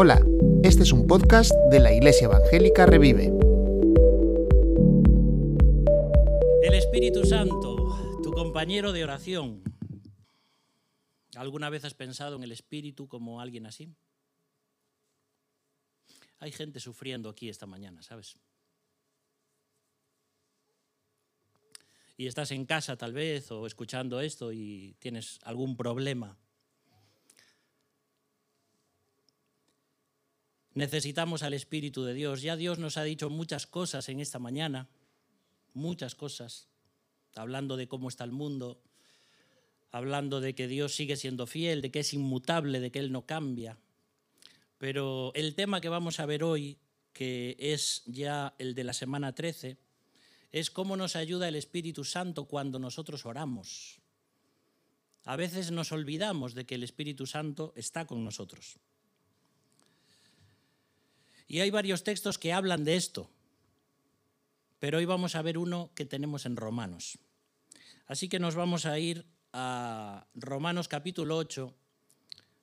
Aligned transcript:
Hola, 0.00 0.24
este 0.62 0.84
es 0.84 0.92
un 0.92 1.08
podcast 1.08 1.50
de 1.72 1.80
la 1.80 1.92
Iglesia 1.92 2.26
Evangélica 2.26 2.86
Revive. 2.86 3.32
El 6.62 6.74
Espíritu 6.74 7.24
Santo, 7.24 8.20
tu 8.22 8.30
compañero 8.30 8.92
de 8.92 9.02
oración. 9.02 9.64
¿Alguna 11.34 11.68
vez 11.68 11.84
has 11.84 11.94
pensado 11.94 12.36
en 12.36 12.44
el 12.44 12.52
Espíritu 12.52 13.08
como 13.08 13.40
alguien 13.40 13.66
así? 13.66 13.92
Hay 16.38 16.52
gente 16.52 16.78
sufriendo 16.78 17.28
aquí 17.28 17.48
esta 17.48 17.66
mañana, 17.66 18.00
¿sabes? 18.02 18.36
Y 22.16 22.28
estás 22.28 22.52
en 22.52 22.66
casa 22.66 22.96
tal 22.96 23.12
vez 23.12 23.50
o 23.50 23.66
escuchando 23.66 24.20
esto 24.20 24.52
y 24.52 24.94
tienes 25.00 25.40
algún 25.42 25.76
problema. 25.76 26.38
Necesitamos 30.78 31.42
al 31.42 31.54
Espíritu 31.54 32.04
de 32.04 32.14
Dios. 32.14 32.40
Ya 32.40 32.54
Dios 32.54 32.78
nos 32.78 32.98
ha 32.98 33.02
dicho 33.02 33.30
muchas 33.30 33.66
cosas 33.66 34.08
en 34.08 34.20
esta 34.20 34.38
mañana, 34.38 34.86
muchas 35.74 36.14
cosas, 36.14 36.68
hablando 37.34 37.76
de 37.76 37.88
cómo 37.88 38.08
está 38.08 38.22
el 38.22 38.30
mundo, 38.30 38.80
hablando 39.90 40.40
de 40.40 40.54
que 40.54 40.68
Dios 40.68 40.94
sigue 40.94 41.16
siendo 41.16 41.48
fiel, 41.48 41.82
de 41.82 41.90
que 41.90 41.98
es 41.98 42.14
inmutable, 42.14 42.78
de 42.78 42.92
que 42.92 43.00
Él 43.00 43.10
no 43.10 43.26
cambia. 43.26 43.76
Pero 44.78 45.32
el 45.34 45.56
tema 45.56 45.80
que 45.80 45.88
vamos 45.88 46.20
a 46.20 46.26
ver 46.26 46.44
hoy, 46.44 46.78
que 47.12 47.56
es 47.58 48.04
ya 48.06 48.54
el 48.58 48.76
de 48.76 48.84
la 48.84 48.92
semana 48.92 49.34
13, 49.34 49.78
es 50.52 50.70
cómo 50.70 50.96
nos 50.96 51.16
ayuda 51.16 51.48
el 51.48 51.56
Espíritu 51.56 52.04
Santo 52.04 52.44
cuando 52.44 52.78
nosotros 52.78 53.26
oramos. 53.26 53.98
A 55.24 55.34
veces 55.34 55.72
nos 55.72 55.90
olvidamos 55.90 56.54
de 56.54 56.66
que 56.66 56.76
el 56.76 56.84
Espíritu 56.84 57.26
Santo 57.26 57.72
está 57.74 58.06
con 58.06 58.22
nosotros. 58.22 58.78
Y 61.48 61.60
hay 61.60 61.70
varios 61.70 62.04
textos 62.04 62.38
que 62.38 62.52
hablan 62.52 62.84
de 62.84 62.96
esto, 62.96 63.30
pero 64.78 64.98
hoy 64.98 65.06
vamos 65.06 65.34
a 65.34 65.40
ver 65.40 65.56
uno 65.56 65.90
que 65.94 66.04
tenemos 66.04 66.44
en 66.44 66.56
Romanos. 66.56 67.18
Así 68.06 68.28
que 68.28 68.38
nos 68.38 68.54
vamos 68.54 68.84
a 68.84 68.98
ir 68.98 69.24
a 69.54 70.26
Romanos 70.34 70.88
capítulo 70.88 71.38
8, 71.38 71.74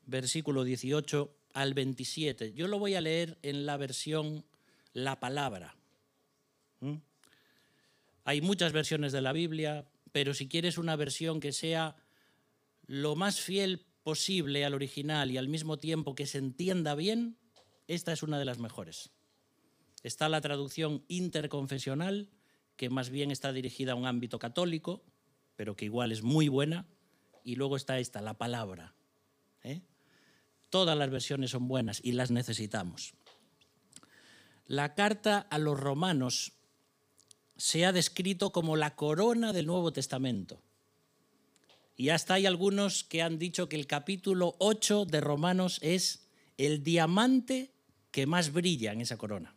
versículo 0.06 0.64
18 0.64 1.36
al 1.54 1.74
27. 1.74 2.54
Yo 2.54 2.68
lo 2.68 2.78
voy 2.78 2.94
a 2.94 3.02
leer 3.02 3.40
en 3.42 3.66
la 3.66 3.76
versión 3.78 4.46
La 4.94 5.20
Palabra. 5.20 5.76
¿Mm? 6.80 6.98
Hay 8.24 8.42
muchas 8.42 8.72
versiones 8.72 9.12
de 9.12 9.22
la 9.22 9.34
Biblia, 9.34 9.88
pero 10.12 10.36
si 10.36 10.48
quieres 10.48 10.78
una 10.78 10.96
versión 10.96 11.40
que 11.40 11.54
sea 11.54 11.96
lo 12.86 13.16
más 13.16 13.40
fiel 13.40 13.84
posible 14.04 14.64
al 14.64 14.76
original 14.76 15.32
y 15.32 15.38
al 15.38 15.48
mismo 15.48 15.78
tiempo 15.80 16.14
que 16.14 16.28
se 16.28 16.38
entienda 16.38 16.94
bien, 16.94 17.38
esta 17.88 18.12
es 18.12 18.24
una 18.24 18.40
de 18.40 18.46
las 18.46 18.60
mejores. 18.60 19.12
Está 20.04 20.30
la 20.30 20.42
traducción 20.42 21.04
interconfesional, 21.08 22.30
que 22.78 22.90
más 22.90 23.10
bien 23.10 23.32
está 23.32 23.54
dirigida 23.54 23.94
a 23.94 23.96
un 23.96 24.06
ámbito 24.06 24.40
católico, 24.40 25.04
pero 25.56 25.76
que 25.76 25.86
igual 25.86 26.12
es 26.12 26.22
muy 26.22 26.48
buena. 26.48 26.86
Y 27.44 27.56
luego 27.56 27.76
está 27.76 28.00
esta, 28.00 28.22
la 28.22 28.36
palabra. 28.36 28.96
¿eh? 29.64 29.82
Todas 30.70 30.98
las 30.98 31.10
versiones 31.10 31.52
son 31.52 31.68
buenas 31.68 32.02
y 32.04 32.14
las 32.14 32.32
necesitamos. 32.32 33.14
La 34.68 34.96
carta 34.96 35.40
a 35.40 35.60
los 35.60 35.80
romanos 35.80 36.54
se 37.56 37.86
ha 37.86 37.92
descrito 37.92 38.52
como 38.52 38.76
la 38.76 38.96
corona 38.96 39.54
del 39.54 39.68
Nuevo 39.68 39.94
Testamento. 39.94 40.62
Y 41.96 42.10
hasta 42.10 42.34
hay 42.34 42.46
algunos 42.46 43.04
que 43.04 43.22
han 43.22 43.40
dicho 43.40 43.70
que 43.70 43.78
el 43.78 43.88
capítulo 43.88 44.56
8 44.60 45.06
de 45.06 45.22
Romanos 45.22 45.80
es 45.82 46.28
el 46.58 46.84
diamante 46.84 47.75
que 48.16 48.28
más 48.28 48.54
brilla 48.54 48.94
en 48.94 49.02
esa 49.02 49.18
corona. 49.18 49.54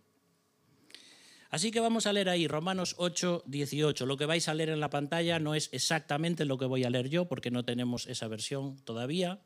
Así 1.49 1.71
que 1.71 1.79
vamos 1.79 2.07
a 2.07 2.13
leer 2.13 2.29
ahí 2.29 2.49
Romanos 2.49 2.97
8, 2.99 3.45
18. 3.47 4.05
Lo 4.05 4.17
que 4.17 4.27
vais 4.27 4.49
a 4.49 4.55
leer 4.55 4.71
en 4.71 4.81
la 4.81 4.91
pantalla 4.91 5.39
no 5.39 5.55
es 5.55 5.69
exactamente 5.71 6.45
lo 6.45 6.59
que 6.59 6.65
voy 6.65 6.83
a 6.83 6.91
leer 6.91 7.09
yo, 7.09 7.29
porque 7.29 7.53
no 7.53 7.65
tenemos 7.65 8.09
esa 8.09 8.27
versión 8.27 8.77
todavía. 8.83 9.41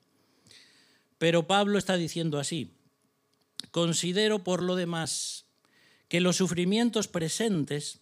Pero 1.19 1.47
Pablo 1.47 1.76
está 1.76 1.98
diciendo 1.98 2.38
así, 2.38 2.72
considero 3.70 4.42
por 4.44 4.62
lo 4.62 4.76
demás 4.76 5.44
que 6.08 6.22
los 6.22 6.37
sufrimientos 6.37 7.06
presentes 7.06 8.00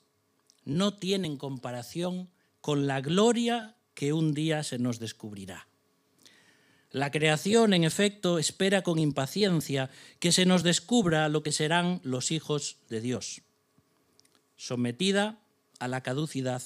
no 0.64 0.94
tienen 0.94 1.36
comparación 1.36 2.30
con 2.60 2.86
la 2.86 3.00
gloria 3.00 3.74
que 3.94 4.12
un 4.12 4.32
día 4.32 4.62
se 4.62 4.78
nos 4.78 5.00
descubrirá. 5.00 5.69
La 6.92 7.12
creación, 7.12 7.72
en 7.72 7.84
efecto, 7.84 8.38
espera 8.38 8.82
con 8.82 8.98
impaciencia 8.98 9.90
que 10.18 10.32
se 10.32 10.44
nos 10.44 10.64
descubra 10.64 11.28
lo 11.28 11.42
que 11.42 11.52
serán 11.52 12.00
los 12.02 12.32
hijos 12.32 12.78
de 12.88 13.00
Dios. 13.00 13.42
Sometida 14.56 15.38
a 15.78 15.86
la 15.86 16.02
caducidad, 16.02 16.62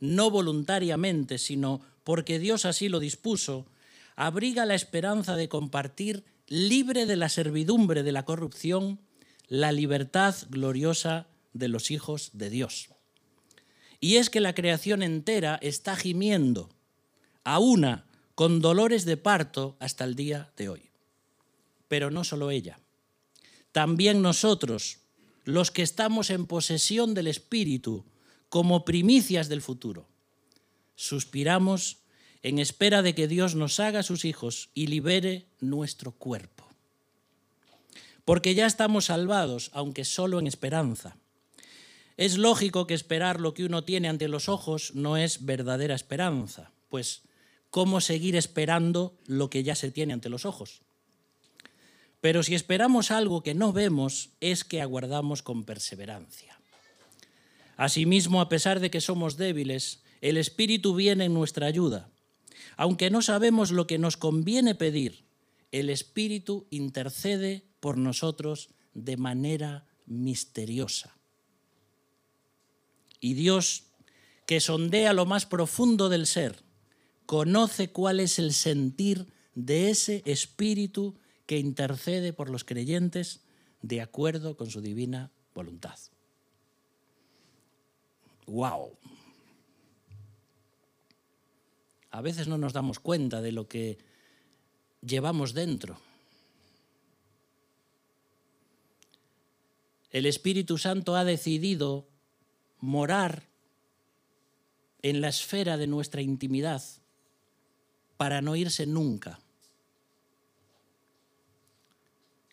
no 0.00 0.30
voluntariamente, 0.30 1.36
sino 1.36 1.82
porque 2.02 2.38
Dios 2.38 2.64
así 2.64 2.88
lo 2.88 2.98
dispuso, 2.98 3.66
abriga 4.16 4.64
la 4.64 4.74
esperanza 4.74 5.36
de 5.36 5.50
compartir, 5.50 6.24
libre 6.46 7.04
de 7.04 7.16
la 7.16 7.28
servidumbre 7.28 8.02
de 8.02 8.12
la 8.12 8.24
corrupción, 8.24 8.98
la 9.48 9.70
libertad 9.70 10.34
gloriosa 10.48 11.26
de 11.52 11.68
los 11.68 11.90
hijos 11.90 12.30
de 12.32 12.48
Dios. 12.48 12.88
Y 14.00 14.16
es 14.16 14.30
que 14.30 14.40
la 14.40 14.54
creación 14.54 15.02
entera 15.02 15.58
está 15.60 15.94
gimiendo, 15.94 16.70
a 17.44 17.58
una 17.58 18.07
con 18.38 18.60
dolores 18.60 19.04
de 19.04 19.16
parto 19.16 19.74
hasta 19.80 20.04
el 20.04 20.14
día 20.14 20.52
de 20.56 20.68
hoy. 20.68 20.90
Pero 21.88 22.12
no 22.12 22.22
solo 22.22 22.52
ella, 22.52 22.78
también 23.72 24.22
nosotros, 24.22 24.98
los 25.42 25.72
que 25.72 25.82
estamos 25.82 26.30
en 26.30 26.46
posesión 26.46 27.14
del 27.14 27.26
Espíritu, 27.26 28.04
como 28.48 28.84
primicias 28.84 29.48
del 29.48 29.60
futuro, 29.60 30.06
suspiramos 30.94 31.96
en 32.44 32.60
espera 32.60 33.02
de 33.02 33.12
que 33.12 33.26
Dios 33.26 33.56
nos 33.56 33.80
haga 33.80 34.04
sus 34.04 34.24
hijos 34.24 34.70
y 34.72 34.86
libere 34.86 35.46
nuestro 35.58 36.12
cuerpo. 36.12 36.64
Porque 38.24 38.54
ya 38.54 38.66
estamos 38.66 39.06
salvados, 39.06 39.72
aunque 39.74 40.04
solo 40.04 40.38
en 40.38 40.46
esperanza. 40.46 41.16
Es 42.16 42.38
lógico 42.38 42.86
que 42.86 42.94
esperar 42.94 43.40
lo 43.40 43.52
que 43.52 43.64
uno 43.64 43.82
tiene 43.82 44.08
ante 44.08 44.28
los 44.28 44.48
ojos 44.48 44.94
no 44.94 45.16
es 45.16 45.44
verdadera 45.44 45.96
esperanza, 45.96 46.70
pues 46.88 47.22
¿cómo 47.70 48.00
seguir 48.00 48.36
esperando 48.36 49.16
lo 49.26 49.50
que 49.50 49.62
ya 49.62 49.74
se 49.74 49.90
tiene 49.90 50.12
ante 50.12 50.28
los 50.28 50.44
ojos? 50.44 50.82
Pero 52.20 52.42
si 52.42 52.54
esperamos 52.54 53.10
algo 53.10 53.42
que 53.42 53.54
no 53.54 53.72
vemos, 53.72 54.30
es 54.40 54.64
que 54.64 54.82
aguardamos 54.82 55.42
con 55.42 55.64
perseverancia. 55.64 56.58
Asimismo, 57.76 58.40
a 58.40 58.48
pesar 58.48 58.80
de 58.80 58.90
que 58.90 59.00
somos 59.00 59.36
débiles, 59.36 60.02
el 60.20 60.36
Espíritu 60.36 60.94
viene 60.94 61.26
en 61.26 61.34
nuestra 61.34 61.66
ayuda. 61.66 62.10
Aunque 62.76 63.10
no 63.10 63.22
sabemos 63.22 63.70
lo 63.70 63.86
que 63.86 63.98
nos 63.98 64.16
conviene 64.16 64.74
pedir, 64.74 65.24
el 65.70 65.90
Espíritu 65.90 66.66
intercede 66.70 67.64
por 67.78 67.98
nosotros 67.98 68.70
de 68.94 69.16
manera 69.16 69.86
misteriosa. 70.06 71.16
Y 73.20 73.34
Dios, 73.34 73.84
que 74.46 74.60
sondea 74.60 75.12
lo 75.12 75.26
más 75.26 75.46
profundo 75.46 76.08
del 76.08 76.26
ser, 76.26 76.64
conoce 77.28 77.90
cuál 77.90 78.20
es 78.20 78.38
el 78.38 78.54
sentir 78.54 79.26
de 79.54 79.90
ese 79.90 80.22
espíritu 80.24 81.14
que 81.44 81.58
intercede 81.58 82.32
por 82.32 82.48
los 82.48 82.64
creyentes 82.64 83.42
de 83.82 84.00
acuerdo 84.00 84.56
con 84.56 84.70
su 84.70 84.80
divina 84.80 85.30
voluntad. 85.54 85.98
¡Wow! 88.46 88.96
A 92.12 92.22
veces 92.22 92.48
no 92.48 92.56
nos 92.56 92.72
damos 92.72 92.98
cuenta 92.98 93.42
de 93.42 93.52
lo 93.52 93.68
que 93.68 93.98
llevamos 95.02 95.52
dentro. 95.52 96.00
El 100.12 100.24
Espíritu 100.24 100.78
Santo 100.78 101.14
ha 101.14 101.24
decidido 101.24 102.08
morar 102.80 103.42
en 105.02 105.20
la 105.20 105.28
esfera 105.28 105.76
de 105.76 105.88
nuestra 105.88 106.22
intimidad 106.22 106.82
para 108.18 108.42
no 108.42 108.54
irse 108.54 108.84
nunca. 108.84 109.40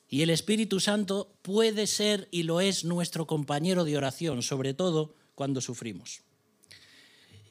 Y 0.07 0.21
el 0.21 0.29
Espíritu 0.29 0.79
Santo 0.79 1.35
puede 1.41 1.87
ser 1.87 2.29
y 2.31 2.43
lo 2.43 2.61
es 2.61 2.85
nuestro 2.85 3.27
compañero 3.27 3.83
de 3.83 3.97
oración, 3.97 4.43
sobre 4.43 4.73
todo 4.73 5.13
cuando 5.33 5.59
sufrimos. 5.59 6.21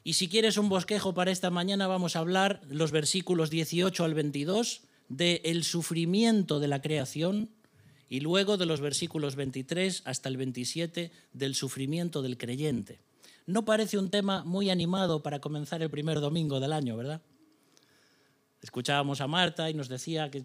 Y 0.03 0.13
si 0.13 0.29
quieres 0.29 0.57
un 0.57 0.69
bosquejo 0.69 1.13
para 1.13 1.31
esta 1.31 1.49
mañana, 1.49 1.85
vamos 1.87 2.15
a 2.15 2.19
hablar 2.19 2.61
los 2.69 2.91
versículos 2.91 3.49
18 3.49 4.03
al 4.03 4.13
22 4.13 4.81
del 5.09 5.41
el 5.43 5.63
sufrimiento 5.63 6.59
de 6.59 6.67
la 6.67 6.81
creación 6.81 7.49
y 8.09 8.21
luego 8.21 8.57
de 8.57 8.65
los 8.65 8.81
versículos 8.81 9.35
23 9.35 10.03
hasta 10.05 10.29
el 10.29 10.37
27 10.37 11.11
del 11.33 11.55
sufrimiento 11.55 12.21
del 12.21 12.37
creyente. 12.37 12.99
No 13.45 13.65
parece 13.65 13.97
un 13.97 14.09
tema 14.09 14.43
muy 14.43 14.69
animado 14.69 15.21
para 15.21 15.39
comenzar 15.39 15.81
el 15.81 15.89
primer 15.89 16.19
domingo 16.19 16.59
del 16.59 16.73
año, 16.73 16.97
¿verdad? 16.97 17.21
Escuchábamos 18.65 19.21
a 19.21 19.27
Marta 19.27 19.69
y 19.69 19.75
nos 19.75 19.89
decía 19.89 20.31
que 20.31 20.43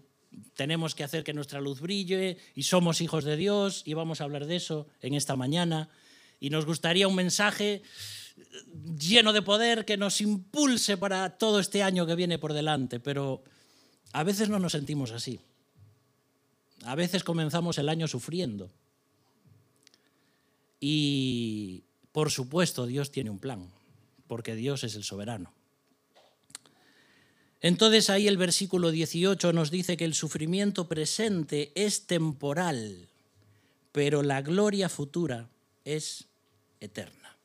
tenemos 0.53 0.93
que 0.93 1.03
hacer 1.03 1.23
que 1.23 1.33
nuestra 1.33 1.59
luz 1.59 1.81
brille 1.81 2.37
y 2.53 2.61
somos 2.61 3.01
hijos 3.01 3.23
de 3.23 3.35
Dios 3.35 3.81
y 3.83 3.95
vamos 3.95 4.21
a 4.21 4.25
hablar 4.25 4.45
de 4.45 4.57
eso 4.57 4.87
en 5.01 5.15
esta 5.15 5.35
mañana. 5.35 5.89
Y 6.39 6.51
nos 6.51 6.67
gustaría 6.67 7.07
un 7.07 7.15
mensaje 7.15 7.81
lleno 8.95 9.33
de 9.33 9.41
poder 9.41 9.85
que 9.85 9.97
nos 9.97 10.21
impulse 10.21 10.97
para 10.97 11.31
todo 11.39 11.59
este 11.59 11.81
año 11.81 12.05
que 12.05 12.13
viene 12.13 12.37
por 12.37 12.53
delante, 12.53 12.99
pero 12.99 13.41
a 14.13 14.23
veces 14.23 14.49
no 14.49 14.59
nos 14.59 14.73
sentimos 14.73 15.09
así. 15.09 15.39
A 16.83 16.93
veces 16.93 17.23
comenzamos 17.23 17.79
el 17.79 17.89
año 17.89 18.07
sufriendo. 18.07 18.69
Y 20.79 21.85
por 22.11 22.29
supuesto 22.29 22.85
Dios 22.85 23.09
tiene 23.09 23.31
un 23.31 23.39
plan, 23.39 23.71
porque 24.27 24.53
Dios 24.53 24.83
es 24.83 24.93
el 24.93 25.03
soberano. 25.03 25.55
Entonces 27.61 28.09
ahí 28.09 28.27
el 28.27 28.37
versículo 28.37 28.89
18 28.89 29.53
nos 29.53 29.69
dice 29.69 29.95
que 29.95 30.05
el 30.05 30.15
sufrimiento 30.15 30.87
presente 30.87 31.71
es 31.75 32.07
temporal, 32.07 33.07
pero 33.91 34.23
la 34.23 34.41
gloria 34.41 34.89
futura 34.89 35.47
es 35.85 36.27
eterna. 36.79 37.37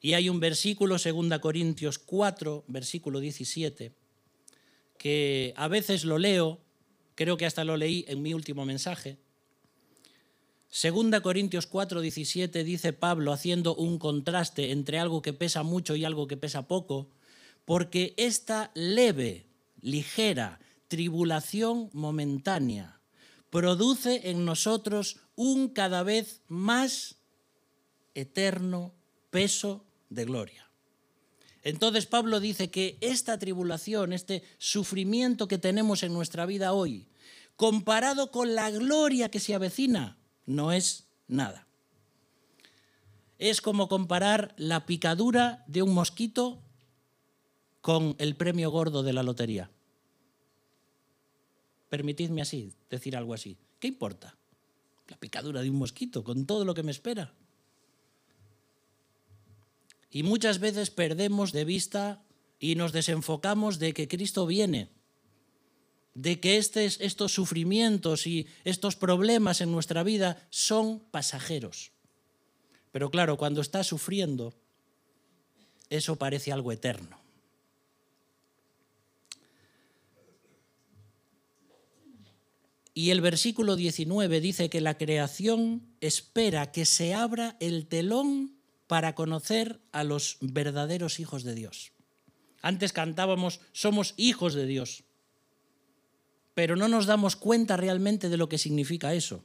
Y 0.00 0.12
hay 0.12 0.28
un 0.28 0.40
versículo, 0.40 0.96
2 0.98 1.38
Corintios 1.40 1.98
4, 1.98 2.64
versículo 2.68 3.18
17, 3.18 3.92
que 4.98 5.54
a 5.56 5.68
veces 5.68 6.04
lo 6.04 6.18
leo, 6.18 6.60
creo 7.14 7.36
que 7.36 7.46
hasta 7.46 7.64
lo 7.64 7.76
leí 7.76 8.04
en 8.08 8.20
mi 8.22 8.34
último 8.34 8.66
mensaje. 8.66 9.16
2 10.70 11.20
Corintios 11.22 11.66
4, 11.66 12.02
17 12.02 12.62
dice 12.62 12.92
Pablo 12.92 13.32
haciendo 13.32 13.74
un 13.74 13.98
contraste 13.98 14.70
entre 14.70 14.98
algo 14.98 15.22
que 15.22 15.32
pesa 15.32 15.62
mucho 15.62 15.96
y 15.96 16.04
algo 16.04 16.26
que 16.28 16.36
pesa 16.36 16.68
poco, 16.68 17.08
porque 17.68 18.14
esta 18.16 18.70
leve, 18.72 19.46
ligera 19.82 20.58
tribulación 20.88 21.90
momentánea 21.92 22.98
produce 23.50 24.30
en 24.30 24.46
nosotros 24.46 25.18
un 25.36 25.68
cada 25.68 26.02
vez 26.02 26.40
más 26.48 27.16
eterno 28.14 28.94
peso 29.28 29.84
de 30.08 30.24
gloria. 30.24 30.70
Entonces 31.62 32.06
Pablo 32.06 32.40
dice 32.40 32.70
que 32.70 32.96
esta 33.02 33.38
tribulación, 33.38 34.14
este 34.14 34.44
sufrimiento 34.56 35.46
que 35.46 35.58
tenemos 35.58 36.02
en 36.02 36.14
nuestra 36.14 36.46
vida 36.46 36.72
hoy, 36.72 37.06
comparado 37.56 38.30
con 38.30 38.54
la 38.54 38.70
gloria 38.70 39.30
que 39.30 39.40
se 39.40 39.54
avecina, 39.54 40.16
no 40.46 40.72
es 40.72 41.08
nada. 41.26 41.66
Es 43.38 43.60
como 43.60 43.88
comparar 43.88 44.54
la 44.56 44.86
picadura 44.86 45.64
de 45.66 45.82
un 45.82 45.92
mosquito 45.92 46.62
con 47.80 48.16
el 48.18 48.36
premio 48.36 48.70
gordo 48.70 49.02
de 49.02 49.12
la 49.12 49.22
lotería. 49.22 49.70
Permitidme 51.88 52.42
así, 52.42 52.72
decir 52.90 53.16
algo 53.16 53.34
así. 53.34 53.56
¿Qué 53.78 53.88
importa? 53.88 54.36
La 55.08 55.16
picadura 55.16 55.62
de 55.62 55.70
un 55.70 55.76
mosquito, 55.76 56.22
con 56.22 56.44
todo 56.46 56.64
lo 56.64 56.74
que 56.74 56.82
me 56.82 56.90
espera. 56.90 57.32
Y 60.10 60.22
muchas 60.22 60.58
veces 60.58 60.90
perdemos 60.90 61.52
de 61.52 61.64
vista 61.64 62.22
y 62.58 62.74
nos 62.74 62.92
desenfocamos 62.92 63.78
de 63.78 63.94
que 63.94 64.08
Cristo 64.08 64.46
viene, 64.46 64.90
de 66.14 66.40
que 66.40 66.56
estos 66.56 67.32
sufrimientos 67.32 68.26
y 68.26 68.46
estos 68.64 68.96
problemas 68.96 69.60
en 69.60 69.70
nuestra 69.70 70.02
vida 70.02 70.46
son 70.50 71.00
pasajeros. 71.10 71.92
Pero 72.90 73.10
claro, 73.10 73.36
cuando 73.36 73.60
estás 73.60 73.86
sufriendo, 73.86 74.54
eso 75.90 76.16
parece 76.16 76.52
algo 76.52 76.72
eterno. 76.72 77.27
Y 82.98 83.12
el 83.12 83.20
versículo 83.20 83.76
19 83.76 84.40
dice 84.40 84.70
que 84.70 84.80
la 84.80 84.98
creación 84.98 85.86
espera 86.00 86.72
que 86.72 86.84
se 86.84 87.14
abra 87.14 87.56
el 87.60 87.86
telón 87.86 88.56
para 88.88 89.14
conocer 89.14 89.80
a 89.92 90.02
los 90.02 90.36
verdaderos 90.40 91.20
hijos 91.20 91.44
de 91.44 91.54
Dios. 91.54 91.92
Antes 92.60 92.92
cantábamos, 92.92 93.60
somos 93.70 94.14
hijos 94.16 94.54
de 94.54 94.66
Dios, 94.66 95.04
pero 96.54 96.74
no 96.74 96.88
nos 96.88 97.06
damos 97.06 97.36
cuenta 97.36 97.76
realmente 97.76 98.28
de 98.28 98.36
lo 98.36 98.48
que 98.48 98.58
significa 98.58 99.14
eso. 99.14 99.44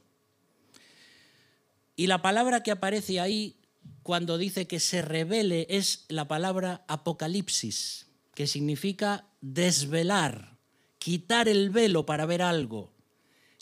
Y 1.94 2.08
la 2.08 2.22
palabra 2.22 2.64
que 2.64 2.72
aparece 2.72 3.20
ahí 3.20 3.60
cuando 4.02 4.36
dice 4.36 4.66
que 4.66 4.80
se 4.80 5.00
revele 5.00 5.68
es 5.70 6.06
la 6.08 6.26
palabra 6.26 6.84
apocalipsis, 6.88 8.08
que 8.34 8.48
significa 8.48 9.28
desvelar, 9.40 10.58
quitar 10.98 11.46
el 11.48 11.70
velo 11.70 12.04
para 12.04 12.26
ver 12.26 12.42
algo 12.42 12.93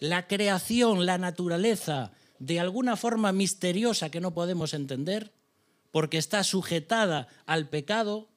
la 0.03 0.27
creación, 0.27 1.07
la 1.07 1.17
naturaleza, 1.17 2.11
de 2.41 2.59
alguna 2.59 2.97
forma 2.97 3.31
misteriosa 3.31 4.11
que 4.11 4.21
no 4.21 4.35
podemos 4.35 4.75
entender, 4.75 5.33
porque 5.93 6.19
está 6.19 6.43
sujetada 6.43 7.29
al 7.47 7.69
pecado, 7.69 8.29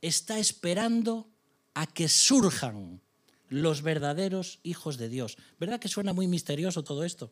está 0.00 0.38
esperando 0.38 1.28
a 1.74 1.86
que 1.86 2.08
surjan 2.08 3.02
los 3.50 3.82
verdaderos 3.82 4.58
hijos 4.62 4.96
de 4.96 5.10
Dios. 5.10 5.36
¿Verdad 5.60 5.80
que 5.80 5.88
suena 5.88 6.14
muy 6.14 6.28
misterioso 6.28 6.82
todo 6.82 7.04
esto? 7.04 7.30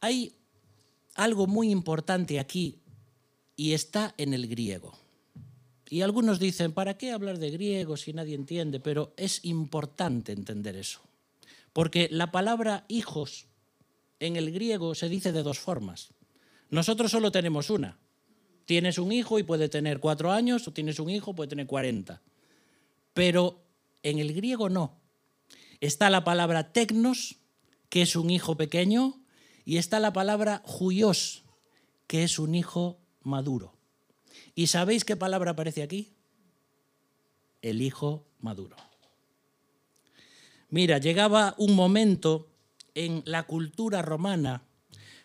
Hay 0.00 0.34
algo 1.14 1.46
muy 1.46 1.70
importante 1.70 2.40
aquí 2.40 2.80
y 3.54 3.74
está 3.74 4.14
en 4.18 4.34
el 4.34 4.48
griego. 4.48 4.98
Y 5.88 6.02
algunos 6.02 6.38
dicen, 6.38 6.72
¿para 6.72 6.98
qué 6.98 7.12
hablar 7.12 7.38
de 7.38 7.50
griego 7.50 7.96
si 7.96 8.12
nadie 8.12 8.34
entiende? 8.34 8.80
Pero 8.80 9.14
es 9.16 9.44
importante 9.44 10.32
entender 10.32 10.76
eso. 10.76 11.00
Porque 11.72 12.08
la 12.10 12.32
palabra 12.32 12.84
hijos 12.88 13.46
en 14.18 14.36
el 14.36 14.50
griego 14.50 14.94
se 14.94 15.08
dice 15.08 15.32
de 15.32 15.42
dos 15.42 15.58
formas. 15.58 16.12
Nosotros 16.70 17.10
solo 17.10 17.30
tenemos 17.30 17.70
una. 17.70 17.98
Tienes 18.64 18.98
un 18.98 19.12
hijo 19.12 19.38
y 19.38 19.44
puede 19.44 19.68
tener 19.68 20.00
cuatro 20.00 20.32
años, 20.32 20.66
o 20.66 20.72
tienes 20.72 20.98
un 20.98 21.10
hijo, 21.10 21.34
puede 21.34 21.50
tener 21.50 21.66
cuarenta. 21.66 22.20
Pero 23.14 23.62
en 24.02 24.18
el 24.18 24.34
griego 24.34 24.68
no. 24.68 24.98
Está 25.80 26.10
la 26.10 26.24
palabra 26.24 26.72
tecnos, 26.72 27.36
que 27.88 28.02
es 28.02 28.16
un 28.16 28.30
hijo 28.30 28.56
pequeño, 28.56 29.20
y 29.64 29.76
está 29.76 30.00
la 30.00 30.12
palabra 30.12 30.62
juyos, 30.64 31.44
que 32.08 32.24
es 32.24 32.40
un 32.40 32.54
hijo 32.56 32.98
maduro. 33.22 33.75
¿Y 34.56 34.68
sabéis 34.68 35.04
qué 35.04 35.16
palabra 35.16 35.52
aparece 35.52 35.82
aquí? 35.82 36.14
El 37.60 37.82
hijo 37.82 38.26
maduro. 38.40 38.74
Mira, 40.70 40.98
llegaba 40.98 41.54
un 41.58 41.74
momento 41.74 42.48
en 42.94 43.22
la 43.26 43.42
cultura 43.44 44.00
romana 44.00 44.62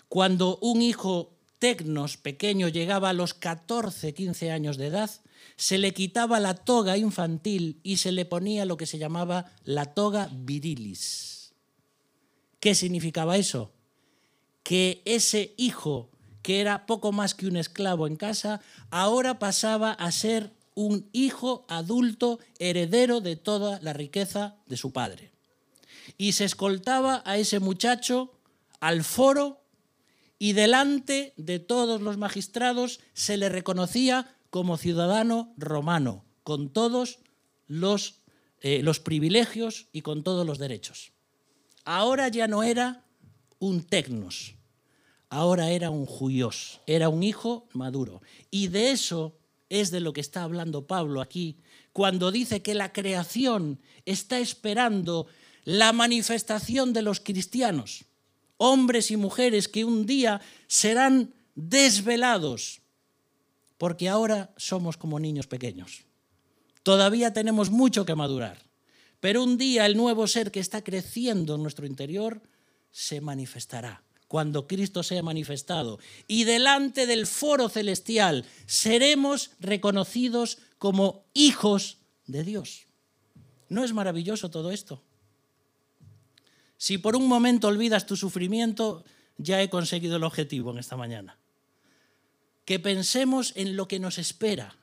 cuando 0.09 0.57
un 0.57 0.81
hijo 0.81 1.33
tecnos 1.59 2.17
pequeño 2.17 2.67
llegaba 2.67 3.09
a 3.09 3.13
los 3.13 3.33
14, 3.33 4.13
15 4.13 4.51
años 4.51 4.75
de 4.75 4.88
edad, 4.88 5.09
se 5.55 5.77
le 5.77 5.93
quitaba 5.93 6.41
la 6.41 6.53
toga 6.53 6.97
infantil 6.97 7.79
y 7.83 7.97
se 7.97 8.11
le 8.11 8.25
ponía 8.25 8.65
lo 8.65 8.75
que 8.75 8.85
se 8.85 8.97
llamaba 8.97 9.53
la 9.63 9.93
toga 9.93 10.29
virilis. 10.33 11.53
¿Qué 12.59 12.75
significaba 12.75 13.38
eso? 13.38 13.71
Que 14.63 15.01
ese 15.05 15.53
hijo 15.55 16.11
que 16.41 16.62
era 16.62 16.86
poco 16.86 17.12
más 17.12 17.33
que 17.33 17.48
un 17.48 17.57
esclavo 17.57 18.07
en 18.07 18.15
casa, 18.15 18.62
ahora 18.89 19.39
pasaba 19.39 19.91
a 19.91 20.12
ser 20.12 20.51
un 20.74 21.10
hijo 21.12 21.65
adulto 21.67 22.39
heredero 22.60 23.21
de 23.21 23.36
toda 23.36 23.79
la 23.81 23.93
riqueza 23.93 24.55
de 24.67 24.77
su 24.77 24.91
padre. 24.91 25.31
Y 26.17 26.33
se 26.33 26.45
escoltaba 26.45 27.21
a 27.25 27.38
ese 27.38 27.60
muchacho 27.60 28.31
al 28.79 29.03
foro 29.03 29.62
y 30.39 30.53
delante 30.53 31.33
de 31.38 31.60
todos 31.60 32.01
los 32.01 32.17
magistrados 32.17 33.00
se 33.13 33.38
le 33.38 33.50
reconocía 33.50 34.36
como 34.50 34.77
ciudadano 34.77 35.53
romano, 35.57 36.25
con 36.43 36.69
todos 36.69 37.19
los, 37.67 38.15
eh, 38.62 38.81
los 38.81 39.00
privilegios 39.00 39.88
y 39.91 40.01
con 40.01 40.24
todos 40.24 40.45
los 40.45 40.57
derechos. 40.57 41.12
Ahora 41.86 42.27
ya 42.27 42.48
no 42.48 42.63
era 42.63 43.05
un 43.60 43.83
tecnos, 43.83 44.55
ahora 45.31 45.71
era 45.71 45.89
un 45.89 46.05
juyos, 46.05 46.81
era 46.85 47.07
un 47.07 47.23
hijo 47.23 47.65
maduro. 47.73 48.21
Y 48.51 48.67
de 48.67 48.91
eso 48.91 49.39
es 49.69 49.89
de 49.89 50.01
lo 50.01 50.11
que 50.11 50.19
está 50.19 50.43
hablando 50.43 50.85
Pablo 50.85 51.21
aquí, 51.21 51.57
cuando 51.93 52.31
dice 52.31 52.61
que 52.61 52.75
la 52.75 52.91
creación 52.91 53.79
está 54.05 54.39
esperando 54.39 55.27
la 55.63 55.93
manifestación 55.93 56.91
de 56.91 57.01
los 57.01 57.21
cristianos, 57.21 58.03
hombres 58.57 59.09
y 59.09 59.15
mujeres 59.15 59.69
que 59.69 59.85
un 59.85 60.05
día 60.05 60.41
serán 60.67 61.33
desvelados, 61.55 62.81
porque 63.77 64.09
ahora 64.09 64.53
somos 64.57 64.97
como 64.97 65.17
niños 65.17 65.47
pequeños. 65.47 66.03
Todavía 66.83 67.31
tenemos 67.31 67.69
mucho 67.69 68.05
que 68.05 68.15
madurar, 68.15 68.57
pero 69.21 69.43
un 69.43 69.57
día 69.57 69.85
el 69.85 69.95
nuevo 69.95 70.27
ser 70.27 70.51
que 70.51 70.59
está 70.59 70.83
creciendo 70.83 71.55
en 71.55 71.63
nuestro 71.63 71.85
interior 71.85 72.41
se 72.91 73.21
manifestará 73.21 74.03
cuando 74.31 74.65
Cristo 74.65 75.03
sea 75.03 75.21
manifestado. 75.21 76.00
Y 76.25 76.45
delante 76.45 77.05
del 77.05 77.27
foro 77.27 77.67
celestial 77.67 78.45
seremos 78.65 79.51
reconocidos 79.59 80.59
como 80.77 81.25
hijos 81.33 81.97
de 82.27 82.45
Dios. 82.45 82.88
¿No 83.67 83.83
es 83.83 83.91
maravilloso 83.91 84.50
todo 84.50 84.71
esto? 84.71 85.03
Si 86.77 86.97
por 86.97 87.17
un 87.17 87.27
momento 87.27 87.67
olvidas 87.67 88.05
tu 88.05 88.15
sufrimiento, 88.15 89.03
ya 89.35 89.61
he 89.61 89.69
conseguido 89.69 90.15
el 90.15 90.23
objetivo 90.23 90.71
en 90.71 90.77
esta 90.77 90.95
mañana. 90.95 91.38
Que 92.63 92.79
pensemos 92.79 93.51
en 93.57 93.75
lo 93.75 93.89
que 93.89 94.00
nos 94.00 94.17
espera. 94.17 94.77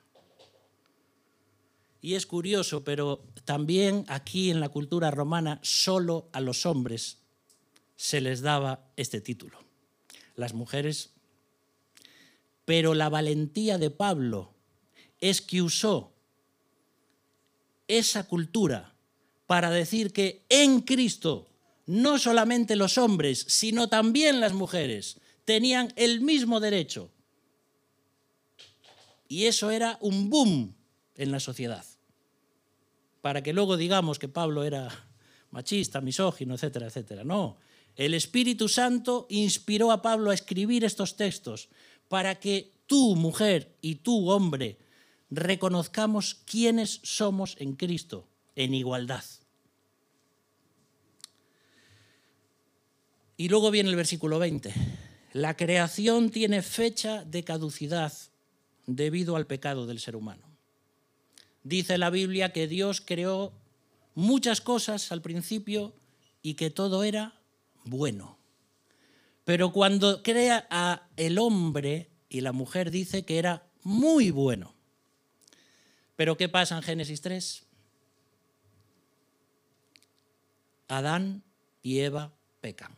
Y 2.02 2.16
es 2.16 2.26
curioso, 2.26 2.84
pero 2.84 3.24
también 3.46 4.04
aquí 4.08 4.50
en 4.50 4.60
la 4.60 4.68
cultura 4.68 5.10
romana 5.10 5.58
solo 5.62 6.28
a 6.34 6.42
los 6.42 6.66
hombres 6.66 7.17
se 7.98 8.20
les 8.20 8.40
daba 8.42 8.88
este 8.96 9.20
título. 9.20 9.58
Las 10.36 10.54
mujeres. 10.54 11.10
Pero 12.64 12.94
la 12.94 13.08
valentía 13.08 13.76
de 13.76 13.90
Pablo 13.90 14.54
es 15.20 15.42
que 15.42 15.62
usó 15.62 16.14
esa 17.88 18.28
cultura 18.28 18.94
para 19.48 19.70
decir 19.70 20.12
que 20.12 20.44
en 20.48 20.82
Cristo 20.82 21.48
no 21.86 22.18
solamente 22.18 22.76
los 22.76 22.98
hombres, 22.98 23.44
sino 23.48 23.88
también 23.88 24.38
las 24.38 24.52
mujeres 24.52 25.18
tenían 25.44 25.92
el 25.96 26.20
mismo 26.20 26.60
derecho. 26.60 27.10
Y 29.26 29.46
eso 29.46 29.70
era 29.70 29.98
un 30.00 30.30
boom 30.30 30.76
en 31.16 31.32
la 31.32 31.40
sociedad. 31.40 31.84
Para 33.22 33.42
que 33.42 33.52
luego 33.52 33.76
digamos 33.76 34.20
que 34.20 34.28
Pablo 34.28 34.62
era 34.62 34.88
machista, 35.50 36.00
misógino, 36.00 36.54
etcétera, 36.54 36.86
etcétera. 36.86 37.24
No, 37.24 37.58
el 37.98 38.14
Espíritu 38.14 38.68
Santo 38.68 39.26
inspiró 39.28 39.90
a 39.90 40.02
Pablo 40.02 40.30
a 40.30 40.34
escribir 40.34 40.84
estos 40.84 41.16
textos 41.16 41.68
para 42.06 42.38
que 42.38 42.70
tú, 42.86 43.16
mujer, 43.16 43.76
y 43.82 43.96
tú, 43.96 44.30
hombre, 44.30 44.78
reconozcamos 45.30 46.36
quiénes 46.46 47.00
somos 47.02 47.56
en 47.58 47.74
Cristo, 47.74 48.28
en 48.54 48.72
igualdad. 48.72 49.24
Y 53.36 53.48
luego 53.48 53.72
viene 53.72 53.90
el 53.90 53.96
versículo 53.96 54.38
20. 54.38 54.72
La 55.32 55.56
creación 55.56 56.30
tiene 56.30 56.62
fecha 56.62 57.24
de 57.24 57.42
caducidad 57.42 58.12
debido 58.86 59.34
al 59.34 59.48
pecado 59.48 59.88
del 59.88 59.98
ser 59.98 60.14
humano. 60.14 60.44
Dice 61.64 61.98
la 61.98 62.10
Biblia 62.10 62.52
que 62.52 62.68
Dios 62.68 63.00
creó 63.00 63.52
muchas 64.14 64.60
cosas 64.60 65.10
al 65.10 65.20
principio 65.20 65.94
y 66.42 66.54
que 66.54 66.70
todo 66.70 67.02
era 67.02 67.37
bueno. 67.88 68.38
Pero 69.44 69.72
cuando 69.72 70.22
crea 70.22 70.66
a 70.70 71.08
el 71.16 71.38
hombre 71.38 72.10
y 72.28 72.42
la 72.42 72.52
mujer 72.52 72.90
dice 72.90 73.24
que 73.24 73.38
era 73.38 73.66
muy 73.82 74.30
bueno. 74.30 74.74
Pero 76.16 76.36
¿qué 76.36 76.48
pasa 76.48 76.76
en 76.76 76.82
Génesis 76.82 77.20
3? 77.22 77.64
Adán 80.88 81.44
y 81.82 82.00
Eva 82.00 82.32
pecan. 82.60 82.94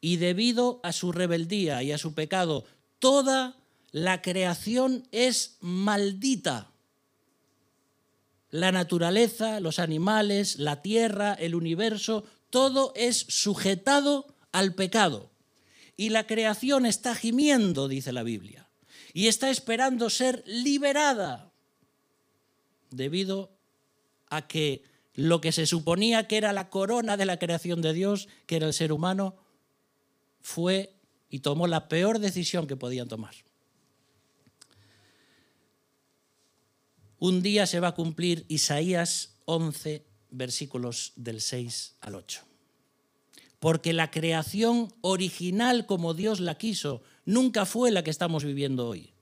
Y 0.00 0.16
debido 0.16 0.80
a 0.82 0.92
su 0.92 1.12
rebeldía 1.12 1.82
y 1.82 1.92
a 1.92 1.98
su 1.98 2.14
pecado, 2.14 2.64
toda 2.98 3.56
la 3.90 4.22
creación 4.22 5.06
es 5.12 5.58
maldita. 5.60 6.70
La 8.50 8.72
naturaleza, 8.72 9.60
los 9.60 9.78
animales, 9.78 10.58
la 10.58 10.80
tierra, 10.80 11.34
el 11.34 11.54
universo, 11.54 12.24
todo 12.50 12.92
es 12.96 13.26
sujetado 13.28 14.34
al 14.52 14.74
pecado. 14.74 15.30
Y 15.96 16.10
la 16.10 16.26
creación 16.26 16.86
está 16.86 17.14
gimiendo, 17.14 17.88
dice 17.88 18.12
la 18.12 18.22
Biblia, 18.22 18.68
y 19.12 19.26
está 19.26 19.50
esperando 19.50 20.10
ser 20.10 20.44
liberada 20.46 21.50
debido 22.90 23.50
a 24.30 24.46
que 24.46 24.82
lo 25.14 25.40
que 25.40 25.50
se 25.50 25.66
suponía 25.66 26.28
que 26.28 26.36
era 26.36 26.52
la 26.52 26.70
corona 26.70 27.16
de 27.16 27.26
la 27.26 27.38
creación 27.38 27.82
de 27.82 27.92
Dios, 27.92 28.28
que 28.46 28.56
era 28.56 28.66
el 28.66 28.72
ser 28.72 28.92
humano, 28.92 29.34
fue 30.40 30.94
y 31.28 31.40
tomó 31.40 31.66
la 31.66 31.88
peor 31.88 32.20
decisión 32.20 32.66
que 32.66 32.76
podían 32.76 33.08
tomar. 33.08 33.34
Un 37.18 37.42
día 37.42 37.66
se 37.66 37.80
va 37.80 37.88
a 37.88 37.94
cumplir 37.94 38.44
Isaías 38.48 39.34
11, 39.44 40.04
versículos 40.30 41.12
del 41.16 41.40
6 41.40 41.96
al 42.00 42.14
8. 42.14 42.42
Porque 43.58 43.92
la 43.92 44.10
creación 44.10 44.92
original 45.00 45.86
como 45.86 46.14
Dios 46.14 46.40
la 46.40 46.56
quiso 46.56 47.02
nunca 47.24 47.66
fue 47.66 47.90
la 47.90 48.04
que 48.04 48.10
estamos 48.10 48.44
viviendo 48.44 48.88
hoy. 48.88 49.12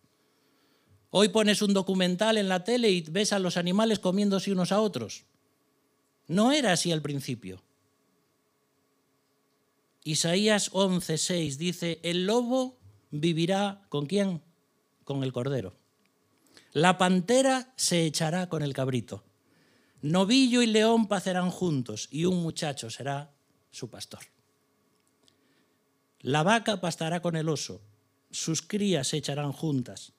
Hoy 1.11 1.29
pones 1.31 1.63
un 1.63 1.73
documental 1.73 2.37
en 2.37 2.49
la 2.49 2.65
tele 2.65 2.91
y 2.91 3.01
ves 3.01 3.33
a 3.33 3.39
los 3.39 3.57
animales 3.57 3.99
comiéndose 3.99 4.53
unos 4.53 4.73
a 4.73 4.81
otros. 4.81 5.25
No 6.27 6.53
era 6.53 6.73
así 6.73 6.93
al 6.93 7.03
principio. 7.03 7.63
Isaías 10.05 10.71
11:6 10.73 11.57
dice, 11.57 12.01
el 12.03 12.27
lobo 12.27 12.77
vivirá 13.11 13.83
con 13.89 14.07
quién? 14.07 14.43
Con 15.05 15.25
el 15.25 15.33
cordero. 15.33 15.75
La 16.73 16.99
pantera 16.99 17.73
se 17.77 18.05
echará 18.05 18.49
con 18.49 18.63
el 18.63 18.75
cabrito. 18.75 19.25
Novillo 20.07 20.63
y 20.63 20.67
león 20.67 21.09
pacerán 21.09 21.51
juntos 21.51 22.07
y 22.13 22.27
un 22.27 22.41
muchacho 22.41 22.91
será 22.91 23.35
su 23.73 23.91
pastor. 23.91 24.21
La 26.21 26.45
vaca 26.45 26.81
pastará 26.81 27.21
con 27.21 27.35
el 27.35 27.49
oso, 27.49 27.83
sus 28.31 28.63
crías 28.63 29.09
se 29.09 29.17
echarán 29.17 29.51
juntas. 29.51 30.13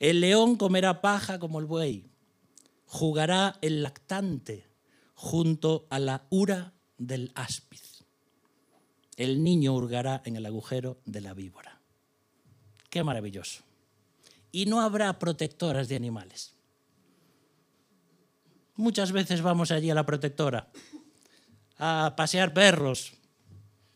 El 0.00 0.22
león 0.22 0.56
comerá 0.56 1.02
paja 1.02 1.38
como 1.38 1.58
el 1.60 1.66
buey, 1.66 2.06
jugará 2.86 3.58
el 3.60 3.82
lactante 3.82 4.66
junto 5.14 5.86
a 5.90 5.98
la 5.98 6.26
ura 6.30 6.72
del 6.96 7.30
áspiz. 7.34 8.04
El 9.18 9.44
niño 9.44 9.74
hurgará 9.74 10.22
en 10.24 10.36
el 10.36 10.46
agujero 10.46 11.02
de 11.04 11.20
la 11.20 11.34
víbora. 11.34 11.82
Qué 12.88 13.04
maravilloso. 13.04 13.64
Y 14.50 14.64
no 14.64 14.80
habrá 14.80 15.18
protectoras 15.18 15.88
de 15.88 15.96
animales. 15.96 16.55
Muchas 18.76 19.12
veces 19.12 19.40
vamos 19.42 19.70
allí 19.70 19.90
a 19.90 19.94
la 19.94 20.06
protectora 20.06 20.68
a 21.78 22.14
pasear 22.16 22.52
perros. 22.52 23.12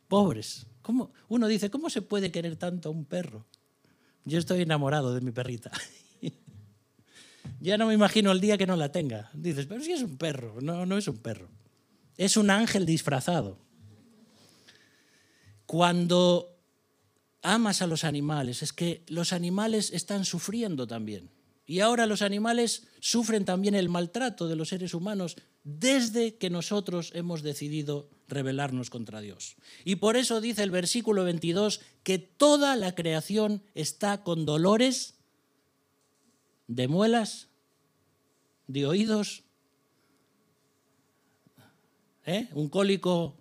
Pobres. 0.09 0.67
¿Cómo? 0.83 1.13
Uno 1.29 1.47
dice, 1.47 1.71
¿cómo 1.71 1.91
se 1.91 2.03
puede 2.03 2.31
querer 2.31 2.57
tanto 2.57 2.89
a 2.89 2.93
un 2.93 3.05
perro? 3.05 3.47
Yo 4.25 4.39
estoy 4.39 4.63
enamorado 4.63 5.15
de 5.15 5.21
mi 5.21 5.31
perrita. 5.31 5.71
ya 7.61 7.79
no 7.79 7.87
me 7.87 7.95
imagino 7.95 8.33
el 8.33 8.41
día 8.41 8.59
que 8.59 8.67
no 8.67 8.77
la 8.77 8.91
tenga. 8.91 9.31
Dices, 9.35 9.67
pero 9.67 9.83
si 9.83 9.93
es 9.93 10.03
un 10.03 10.17
perro. 10.17 10.61
No, 10.61 10.87
no 10.87 10.99
es 10.99 11.09
un 11.09 11.19
perro. 11.19 11.49
Es 12.17 12.37
un 12.37 12.51
ángel 12.51 12.87
disfrazado. 12.87 13.59
Cuando 15.67 16.59
amas 17.43 17.83
a 17.83 17.87
los 17.87 18.05
animales, 18.05 18.63
es 18.63 18.73
que 18.73 19.05
los 19.09 19.33
animales 19.33 19.93
están 19.93 20.25
sufriendo 20.25 20.87
también. 20.87 21.31
Y 21.71 21.79
ahora 21.79 22.07
los 22.07 22.21
animales 22.21 22.89
sufren 22.99 23.45
también 23.45 23.77
el 23.77 23.89
maltrato 23.89 24.49
de 24.49 24.57
los 24.57 24.71
seres 24.71 24.93
humanos 24.93 25.37
desde 25.63 26.35
que 26.35 26.51
nosotros 26.51 27.13
hemos 27.15 27.43
decidido 27.43 28.11
rebelarnos 28.27 28.91
contra 28.91 29.21
Dios. 29.21 29.55
Y 29.85 29.95
por 29.95 30.17
eso 30.17 30.41
dice 30.41 30.65
el 30.65 30.73
versículo 30.73 31.23
22 31.23 31.81
que 32.03 32.19
toda 32.19 32.75
la 32.75 32.97
creación 32.97 33.63
está 33.77 34.25
con 34.25 34.47
dolores 34.47 35.15
de 36.67 36.89
muelas, 36.89 37.47
de 38.67 38.87
oídos. 38.87 39.45
¿Eh? 42.27 42.49
Un 42.53 42.69
cólico, 42.69 43.37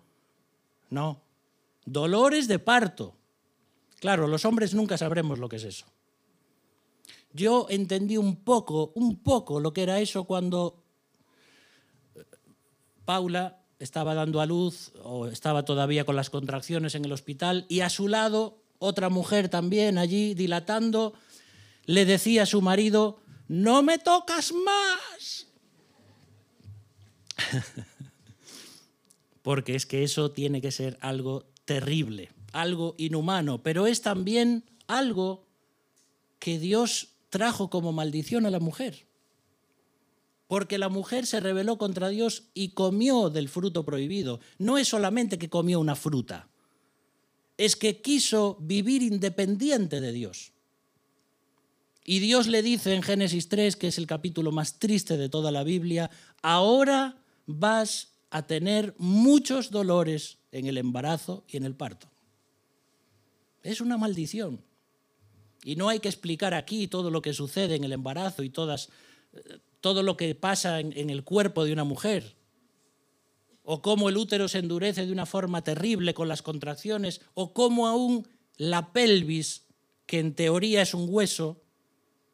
no. 0.88 1.20
Dolores 1.84 2.46
de 2.46 2.60
parto. 2.60 3.16
Claro, 3.98 4.28
los 4.28 4.44
hombres 4.44 4.72
nunca 4.72 4.96
sabremos 4.96 5.40
lo 5.40 5.48
que 5.48 5.56
es 5.56 5.64
eso. 5.64 5.86
Yo 7.32 7.66
entendí 7.70 8.16
un 8.16 8.36
poco, 8.36 8.92
un 8.94 9.22
poco 9.22 9.60
lo 9.60 9.72
que 9.72 9.82
era 9.82 10.00
eso 10.00 10.24
cuando 10.24 10.82
Paula 13.04 13.60
estaba 13.78 14.14
dando 14.14 14.40
a 14.40 14.46
luz 14.46 14.92
o 15.02 15.26
estaba 15.26 15.64
todavía 15.64 16.04
con 16.04 16.16
las 16.16 16.30
contracciones 16.30 16.94
en 16.94 17.04
el 17.04 17.12
hospital 17.12 17.66
y 17.68 17.80
a 17.80 17.90
su 17.90 18.08
lado 18.08 18.58
otra 18.78 19.08
mujer 19.08 19.48
también 19.48 19.98
allí 19.98 20.34
dilatando 20.34 21.14
le 21.86 22.04
decía 22.04 22.44
a 22.44 22.46
su 22.46 22.62
marido, 22.62 23.20
no 23.48 23.82
me 23.82 23.98
tocas 23.98 24.52
más. 24.52 25.48
Porque 29.42 29.74
es 29.74 29.86
que 29.86 30.04
eso 30.04 30.30
tiene 30.30 30.60
que 30.60 30.70
ser 30.70 30.98
algo 31.00 31.46
terrible, 31.64 32.30
algo 32.52 32.94
inhumano, 32.98 33.62
pero 33.62 33.86
es 33.86 34.02
también 34.02 34.64
algo 34.86 35.46
que 36.38 36.58
Dios 36.58 37.09
trajo 37.30 37.70
como 37.70 37.92
maldición 37.92 38.44
a 38.44 38.50
la 38.50 38.60
mujer 38.60 39.06
porque 40.50 40.78
la 40.78 40.88
mujer 40.88 41.28
se 41.28 41.38
rebeló 41.38 41.78
contra 41.78 42.08
Dios 42.08 42.48
y 42.54 42.70
comió 42.70 43.30
del 43.30 43.48
fruto 43.48 43.84
prohibido. 43.84 44.40
No 44.58 44.78
es 44.78 44.88
solamente 44.88 45.38
que 45.38 45.48
comió 45.48 45.78
una 45.78 45.94
fruta, 45.94 46.48
es 47.56 47.76
que 47.76 48.02
quiso 48.02 48.56
vivir 48.58 49.00
independiente 49.04 50.00
de 50.00 50.10
Dios. 50.10 50.50
Y 52.04 52.18
Dios 52.18 52.48
le 52.48 52.62
dice 52.62 52.94
en 52.94 53.02
Génesis 53.02 53.48
3, 53.48 53.76
que 53.76 53.86
es 53.86 53.98
el 53.98 54.08
capítulo 54.08 54.50
más 54.50 54.80
triste 54.80 55.16
de 55.16 55.28
toda 55.28 55.52
la 55.52 55.62
Biblia, 55.62 56.10
ahora 56.42 57.22
vas 57.46 58.08
a 58.30 58.44
tener 58.44 58.96
muchos 58.98 59.70
dolores 59.70 60.38
en 60.50 60.66
el 60.66 60.78
embarazo 60.78 61.44
y 61.46 61.58
en 61.58 61.64
el 61.64 61.76
parto. 61.76 62.10
Es 63.62 63.80
una 63.80 63.98
maldición. 63.98 64.60
Y 65.62 65.76
no 65.76 65.88
hay 65.88 66.00
que 66.00 66.08
explicar 66.08 66.54
aquí 66.54 66.88
todo 66.88 67.10
lo 67.10 67.22
que 67.22 67.34
sucede 67.34 67.74
en 67.74 67.84
el 67.84 67.92
embarazo 67.92 68.42
y 68.42 68.50
todas, 68.50 68.88
eh, 69.32 69.58
todo 69.80 70.02
lo 70.02 70.16
que 70.16 70.34
pasa 70.34 70.80
en, 70.80 71.10
el 71.10 71.24
cuerpo 71.24 71.64
de 71.64 71.72
una 71.72 71.84
mujer. 71.84 72.34
O 73.62 73.82
cómo 73.82 74.08
el 74.08 74.16
útero 74.16 74.48
se 74.48 74.58
endurece 74.58 75.06
de 75.06 75.12
una 75.12 75.26
forma 75.26 75.62
terrible 75.62 76.14
con 76.14 76.28
las 76.28 76.42
contracciones. 76.42 77.20
O 77.34 77.52
cómo 77.52 77.86
aún 77.86 78.26
la 78.56 78.92
pelvis, 78.92 79.66
que 80.06 80.18
en 80.18 80.34
teoría 80.34 80.82
es 80.82 80.94
un 80.94 81.06
hueso, 81.08 81.62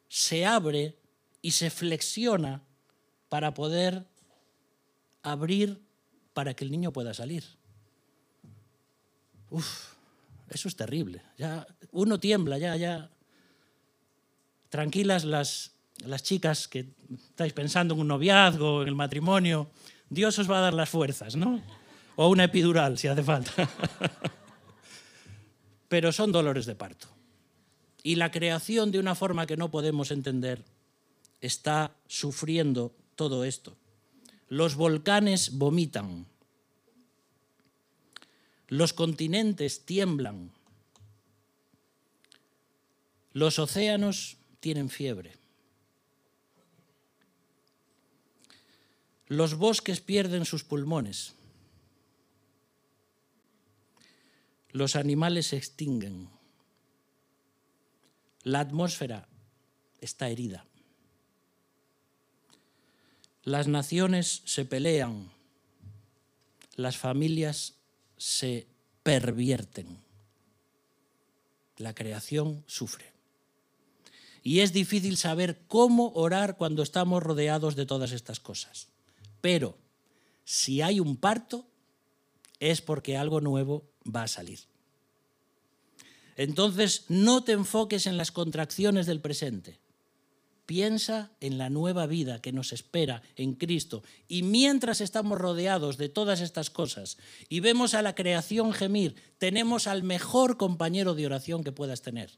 se 0.07 0.45
abre 0.45 0.97
y 1.41 1.51
se 1.51 1.69
flexiona 1.69 2.63
para 3.29 3.53
poder 3.53 4.05
abrir 5.21 5.81
para 6.33 6.53
que 6.53 6.63
el 6.63 6.71
niño 6.71 6.93
pueda 6.93 7.13
salir. 7.13 7.43
Uf, 9.49 9.93
eso 10.49 10.67
es 10.67 10.75
terrible. 10.75 11.21
Ya 11.37 11.67
uno 11.91 12.19
tiembla, 12.19 12.57
ya, 12.57 12.75
ya. 12.75 13.09
Tranquilas 14.69 15.23
las, 15.23 15.71
las 16.05 16.23
chicas 16.23 16.67
que 16.67 16.85
estáis 17.29 17.53
pensando 17.53 17.93
en 17.93 18.01
un 18.01 18.07
noviazgo, 18.07 18.81
en 18.81 18.89
el 18.89 18.95
matrimonio, 18.95 19.69
Dios 20.09 20.37
os 20.39 20.49
va 20.49 20.59
a 20.59 20.61
dar 20.61 20.73
las 20.73 20.89
fuerzas, 20.89 21.35
¿no? 21.35 21.61
O 22.15 22.29
una 22.29 22.45
epidural, 22.45 22.97
si 22.97 23.07
hace 23.07 23.23
falta. 23.23 23.51
Pero 25.87 26.11
son 26.11 26.31
dolores 26.31 26.65
de 26.65 26.75
parto. 26.75 27.07
Y 28.03 28.15
la 28.15 28.31
creación, 28.31 28.91
de 28.91 28.99
una 28.99 29.15
forma 29.15 29.45
que 29.45 29.57
no 29.57 29.69
podemos 29.69 30.11
entender, 30.11 30.63
está 31.41 31.95
sufriendo 32.07 32.95
todo 33.15 33.43
esto. 33.43 33.75
Los 34.49 34.75
volcanes 34.75 35.57
vomitan. 35.57 36.25
Los 38.67 38.93
continentes 38.93 39.85
tiemblan. 39.85 40.51
Los 43.33 43.59
océanos 43.59 44.36
tienen 44.59 44.89
fiebre. 44.89 45.33
Los 49.27 49.55
bosques 49.55 49.99
pierden 49.99 50.45
sus 50.45 50.63
pulmones. 50.63 51.33
Los 54.71 54.95
animales 54.95 55.47
se 55.47 55.57
extinguen. 55.57 56.29
La 58.43 58.61
atmósfera 58.61 59.27
está 59.99 60.29
herida. 60.29 60.65
Las 63.43 63.67
naciones 63.67 64.41
se 64.45 64.65
pelean. 64.65 65.31
Las 66.75 66.97
familias 66.97 67.75
se 68.17 68.67
pervierten. 69.03 69.99
La 71.77 71.93
creación 71.93 72.63
sufre. 72.67 73.16
Y 74.47 74.61
es 74.61 74.71
difícil 74.71 75.17
saber 75.17 75.59
cómo 75.67 76.13
orar 76.15 76.55
cuando 76.55 76.81
estamos 76.81 77.21
rodeados 77.21 77.75
de 77.75 77.85
todas 77.85 78.13
estas 78.13 78.39
cosas. 78.39 78.87
Pero 79.41 79.77
si 80.45 80.81
hay 80.81 81.01
un 81.01 81.17
parto, 81.17 81.67
es 82.61 82.79
porque 82.79 83.17
algo 83.17 83.41
nuevo 83.41 83.83
va 84.05 84.23
a 84.23 84.29
salir. 84.29 84.59
Entonces, 86.37 87.03
no 87.09 87.43
te 87.43 87.51
enfoques 87.51 88.07
en 88.07 88.15
las 88.15 88.31
contracciones 88.31 89.05
del 89.05 89.19
presente. 89.19 89.81
Piensa 90.65 91.29
en 91.41 91.57
la 91.57 91.69
nueva 91.69 92.05
vida 92.05 92.41
que 92.41 92.53
nos 92.53 92.71
espera 92.71 93.23
en 93.35 93.53
Cristo. 93.53 94.01
Y 94.29 94.43
mientras 94.43 95.01
estamos 95.01 95.37
rodeados 95.37 95.97
de 95.97 96.07
todas 96.07 96.39
estas 96.39 96.69
cosas 96.69 97.17
y 97.49 97.59
vemos 97.59 97.95
a 97.95 98.01
la 98.01 98.15
creación 98.15 98.71
gemir, 98.71 99.13
tenemos 99.39 99.87
al 99.87 100.03
mejor 100.03 100.55
compañero 100.55 101.15
de 101.15 101.25
oración 101.25 101.65
que 101.65 101.73
puedas 101.73 102.01
tener, 102.01 102.31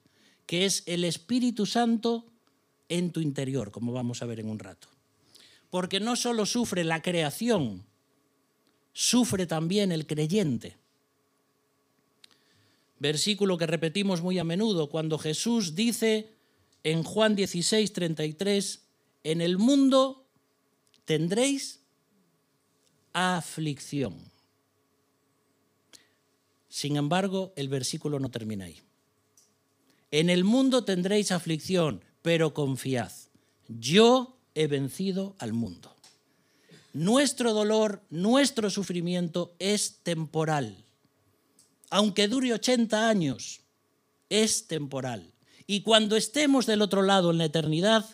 que 0.50 0.66
es 0.66 0.82
el 0.88 1.04
Espíritu 1.04 1.68
Santo 1.68 2.26
en 2.90 3.12
tu 3.12 3.20
interior, 3.22 3.70
como 3.70 3.94
vamos 3.94 4.24
a 4.24 4.26
ver 4.26 4.40
en 4.40 4.50
un 4.50 4.58
rato 4.58 4.88
porque 5.70 6.00
no 6.00 6.16
solo 6.16 6.46
sufre 6.46 6.84
la 6.84 7.02
creación, 7.02 7.86
sufre 8.94 9.46
también 9.46 9.92
el 9.92 10.08
creyente. 10.08 10.78
Versículo 13.00 13.58
que 13.58 13.68
repetimos 13.68 14.22
muy 14.22 14.40
a 14.40 14.44
menudo 14.44 14.90
cuando 14.90 15.18
Jesús 15.18 15.76
dice 15.76 16.34
en 16.84 17.04
Juan 17.04 17.36
16, 17.36 17.94
33, 17.94 18.82
en 19.24 19.42
el 19.42 19.58
mundo 19.58 20.26
tendréis 21.06 21.82
aflicción. 23.14 24.18
Sin 26.68 26.98
embargo, 26.98 27.54
el 27.56 27.70
versículo 27.70 28.20
no 28.20 28.30
termina 28.30 28.66
ahí. 28.66 28.82
En 30.12 30.30
el 30.30 30.44
mundo 30.44 30.84
tendréis 30.84 31.32
aflicción, 31.32 32.04
pero 32.22 32.54
confiad. 32.54 33.12
Yo 33.68 34.40
he 34.56 34.68
vencido 34.68 35.36
al 35.40 35.54
mundo. 35.54 35.96
Nuestro 36.94 37.54
dolor, 37.54 38.02
nuestro 38.10 38.70
sufrimiento 38.70 39.56
es 39.60 40.00
temporal. 40.02 40.84
Aunque 41.92 42.28
dure 42.28 42.54
80 42.54 43.08
años, 43.08 43.62
es 44.30 44.68
temporal. 44.68 45.34
Y 45.68 45.82
cuando 45.82 46.16
estemos 46.16 46.66
del 46.66 46.82
otro 46.82 47.04
lado 47.04 47.30
en 47.30 47.38
la 47.38 47.46
eternidad, 47.46 48.06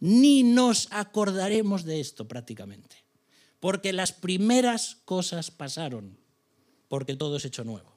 ni 0.00 0.42
nos 0.42 0.88
acordaremos 0.90 1.84
de 1.84 2.00
esto 2.00 2.26
prácticamente. 2.26 2.96
Porque 3.60 3.92
las 3.92 4.12
primeras 4.12 4.96
cosas 5.04 5.50
pasaron, 5.50 6.18
porque 6.88 7.16
todo 7.16 7.36
es 7.36 7.44
hecho 7.44 7.64
nuevo. 7.64 7.95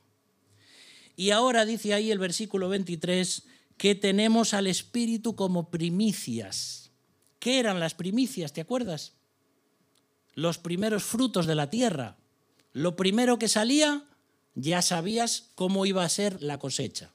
Y 1.20 1.32
ahora 1.32 1.66
dice 1.66 1.94
ahí 1.94 2.12
el 2.12 2.20
versículo 2.20 2.70
23 2.70 3.44
que 3.76 3.94
tenemos 3.94 4.54
al 4.54 4.68
Espíritu 4.68 5.36
como 5.36 5.70
primicias 5.70 6.80
¿Qué 7.40 7.60
eran 7.60 7.80
las 7.80 7.94
primicias? 7.94 8.54
¿Te 8.54 8.62
acuerdas? 8.62 9.14
Los 10.36 10.58
primeros 10.58 11.04
frutos 11.04 11.46
de 11.46 11.56
la 11.56 11.70
tierra. 11.70 12.18
Lo 12.74 12.96
primero 12.96 13.40
que 13.40 13.48
salía, 13.48 14.04
ya 14.56 14.82
sabías 14.82 15.50
cómo 15.56 15.86
iba 15.86 16.04
a 16.04 16.10
ser 16.10 16.42
la 16.42 16.60
cosecha. 16.60 17.12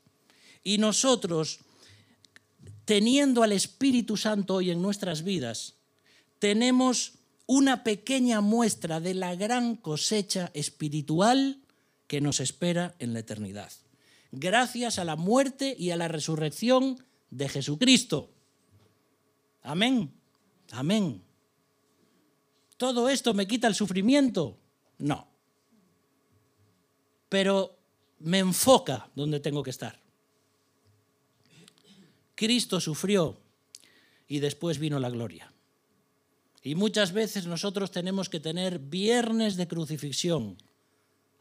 Y 0.62 0.78
nosotros, 0.78 1.60
teniendo 2.86 3.42
al 3.42 3.52
Espíritu 3.52 4.16
Santo 4.16 4.56
hoy 4.56 4.70
en 4.70 4.80
nuestras 4.80 5.22
vidas, 5.22 5.74
tenemos 6.38 7.14
una 7.46 7.84
pequeña 7.84 8.40
muestra 8.40 9.00
de 9.00 9.14
la 9.14 9.34
gran 9.34 9.76
cosecha 9.76 10.50
espiritual 10.54 11.60
que 12.06 12.22
nos 12.22 12.40
espera 12.40 12.94
en 12.98 13.12
la 13.12 13.20
eternidad. 13.20 13.70
Gracias 14.36 14.98
a 14.98 15.04
la 15.04 15.14
muerte 15.14 15.76
y 15.78 15.92
a 15.92 15.96
la 15.96 16.08
resurrección 16.08 16.98
de 17.30 17.48
Jesucristo. 17.48 18.30
Amén. 19.62 20.12
Amén. 20.72 21.22
¿Todo 22.76 23.08
esto 23.08 23.32
me 23.32 23.46
quita 23.46 23.68
el 23.68 23.76
sufrimiento? 23.76 24.58
No. 24.98 25.28
Pero 27.28 27.78
me 28.18 28.40
enfoca 28.40 29.08
donde 29.14 29.38
tengo 29.38 29.62
que 29.62 29.70
estar. 29.70 30.00
Cristo 32.34 32.80
sufrió 32.80 33.38
y 34.26 34.40
después 34.40 34.80
vino 34.80 34.98
la 34.98 35.10
gloria. 35.10 35.52
Y 36.60 36.74
muchas 36.74 37.12
veces 37.12 37.46
nosotros 37.46 37.92
tenemos 37.92 38.28
que 38.28 38.40
tener 38.40 38.80
viernes 38.80 39.54
de 39.54 39.68
crucifixión 39.68 40.58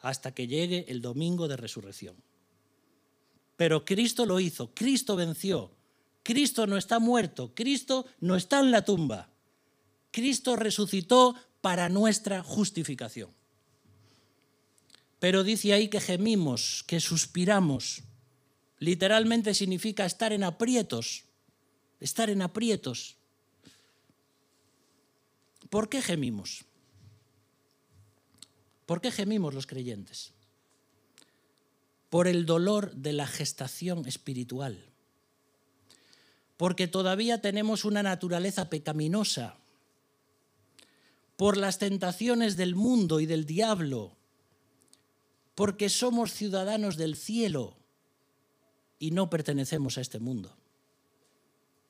hasta 0.01 0.36
que 0.36 0.45
llegue 0.45 0.86
el 0.89 1.01
domingo 1.01 1.47
de 1.47 1.58
resurrección. 1.58 2.15
Pero 3.63 3.86
Cristo 3.86 4.26
lo 4.26 4.41
hizo, 4.41 4.76
Cristo 4.76 5.15
venció, 5.15 5.71
Cristo 6.21 6.67
no 6.67 6.76
está 6.76 6.99
muerto, 6.99 7.56
Cristo 7.56 8.06
no 8.19 8.36
está 8.36 8.60
en 8.60 8.71
la 8.71 8.84
tumba. 8.84 9.30
Cristo 10.12 10.58
resucitó 10.58 11.34
para 11.62 11.88
nuestra 11.88 12.43
justificación. 12.43 13.30
Pero 15.21 15.45
dice 15.45 15.71
ahí 15.71 15.88
que 15.88 16.02
gemimos, 16.02 16.84
que 16.88 16.99
suspiramos. 16.99 18.04
Literalmente 18.80 19.54
significa 19.54 20.06
estar 20.06 20.34
en 20.34 20.43
aprietos, 20.43 21.23
estar 22.02 22.30
en 22.30 22.41
aprietos. 22.41 23.15
¿Por 25.69 25.88
qué 25.88 26.02
gemimos? 26.02 26.65
¿Por 28.86 28.99
qué 28.99 29.10
gemimos 29.10 29.54
los 29.54 29.67
creyentes? 29.67 30.34
Por 32.13 32.28
el 32.28 32.45
dolor 32.45 32.93
de 32.93 33.13
la 33.13 33.26
gestación 33.26 34.08
espiritual 34.08 34.93
porque 36.63 36.88
todavía 36.88 37.41
tenemos 37.41 37.84
una 37.84 38.04
naturaleza 38.04 38.69
pecaminosa, 38.69 39.58
por 41.36 41.58
las 41.58 41.78
tentaciones 41.78 42.56
del 42.56 42.76
mundo 42.76 43.19
y 43.19 43.26
del 43.26 43.45
diablo, 43.45 44.15
porque 45.56 45.89
somos 45.89 46.32
ciudadanos 46.32 46.95
del 46.95 47.15
cielo 47.15 47.76
y 48.99 49.12
no 49.12 49.30
pertenecemos 49.30 49.97
a 49.97 50.02
este 50.02 50.19
mundo. 50.19 50.56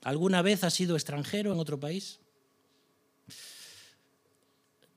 ¿Alguna 0.02 0.42
vez 0.42 0.64
has 0.64 0.74
sido 0.74 0.96
extranjero 0.96 1.54
en 1.54 1.60
otro 1.60 1.80
país? 1.80 2.20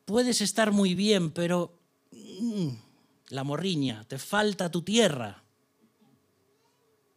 puedes 0.06 0.40
estar 0.40 0.70
muy 0.72 0.94
bien, 0.94 1.32
pero 1.32 1.78
mm, 2.12 2.68
la 3.28 3.44
morriña, 3.44 4.04
te 4.08 4.18
falta 4.18 4.70
tu 4.70 4.82
tierra. 4.82 5.42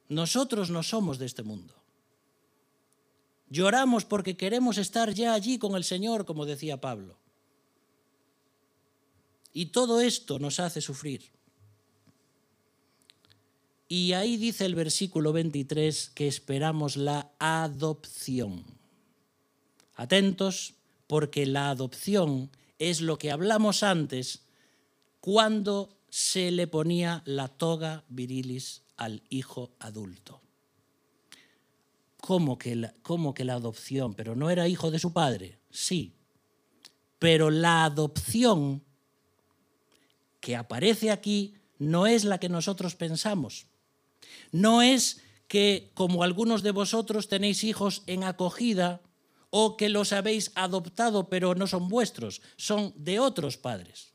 Nosotros 0.08 0.69
no 0.69 0.82
somos 0.84 1.19
de 1.19 1.26
este 1.26 1.43
mundo. 1.43 1.76
Lloramos 3.50 4.06
porque 4.06 4.38
queremos 4.38 4.78
estar 4.78 5.13
ya 5.13 5.34
allí 5.34 5.58
con 5.58 5.76
el 5.76 5.84
Señor, 5.84 6.26
como 6.26 6.45
decía 6.45 6.82
Pablo. 6.82 7.17
Y 9.54 9.67
todo 9.67 10.02
esto 10.02 10.39
nos 10.39 10.60
hace 10.60 10.82
sufrir. 10.82 11.32
Y 13.88 14.13
ahí 14.13 14.38
dice 14.38 14.65
el 14.65 14.76
versículo 14.76 15.34
23 15.34 16.12
que 16.12 16.28
esperamos 16.28 16.95
la 16.95 17.32
adopción. 17.39 18.63
Atentos, 19.95 20.76
porque 21.08 21.48
la 21.48 21.72
adopción 21.72 22.52
es 22.78 23.02
lo 23.02 23.17
que 23.17 23.32
hablamos 23.32 23.82
antes 23.82 24.43
cuando 25.19 25.99
se 26.10 26.52
le 26.52 26.67
ponía 26.67 27.22
la 27.26 27.48
toga 27.48 28.04
virilis 28.10 28.84
al 28.98 29.24
hijo 29.30 29.72
adulto. 29.80 30.41
¿Cómo 32.22 32.58
que, 32.58 32.76
la, 32.76 32.93
¿Cómo 33.02 33.34
que 33.34 33.45
la 33.45 33.54
adopción? 33.54 34.13
¿Pero 34.13 34.36
no 34.36 34.50
era 34.50 34.67
hijo 34.67 34.91
de 34.91 35.00
su 35.00 35.13
padre? 35.13 35.60
Sí. 35.72 36.13
Pero 37.17 37.50
la 37.50 37.86
adopción 37.86 38.84
que 40.41 40.56
aparece 40.56 41.12
aquí 41.12 41.56
no 41.78 42.08
es 42.08 42.26
la 42.26 42.39
que 42.39 42.50
nosotros 42.50 42.95
pensamos. 42.95 43.67
No 44.52 44.82
es 44.82 45.22
que, 45.48 45.91
como 45.93 46.24
algunos 46.24 46.62
de 46.62 46.72
vosotros 46.72 47.28
tenéis 47.28 47.63
hijos 47.63 48.04
en 48.06 48.24
acogida 48.24 49.02
o 49.50 49.78
que 49.78 49.89
los 49.89 50.13
habéis 50.13 50.52
adoptado 50.56 51.30
pero 51.30 51.56
no 51.56 51.67
son 51.67 51.88
vuestros, 51.88 52.41
son 52.56 52.93
de 52.95 53.19
otros 53.19 53.58
padres. 53.58 54.13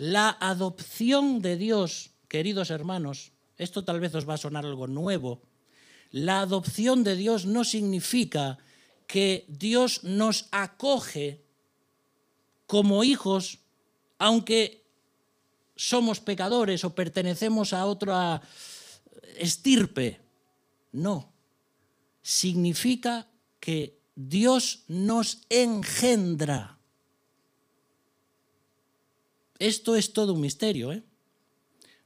La 0.00 0.34
adopción 0.40 1.42
de 1.42 1.58
Dios, 1.58 2.12
queridos 2.26 2.70
hermanos, 2.70 3.32
esto 3.58 3.84
tal 3.84 4.00
vez 4.00 4.14
os 4.14 4.26
va 4.26 4.32
a 4.32 4.38
sonar 4.40 4.64
algo 4.64 4.86
nuevo, 4.86 5.42
la 6.10 6.40
adopción 6.40 7.04
de 7.04 7.16
Dios 7.16 7.44
no 7.44 7.64
significa 7.64 8.56
que 9.06 9.44
Dios 9.46 10.02
nos 10.02 10.48
acoge 10.52 11.44
como 12.66 13.04
hijos, 13.04 13.58
aunque 14.16 14.86
somos 15.76 16.20
pecadores 16.20 16.82
o 16.82 16.94
pertenecemos 16.94 17.74
a 17.74 17.84
otra 17.84 18.40
estirpe. 19.36 20.18
No. 20.92 21.30
Significa 22.22 23.28
que 23.60 24.00
Dios 24.16 24.84
nos 24.88 25.44
engendra. 25.50 26.79
Esto 29.60 29.94
es 29.94 30.12
todo 30.14 30.32
un 30.32 30.40
misterio, 30.40 30.90
¿eh? 30.90 31.04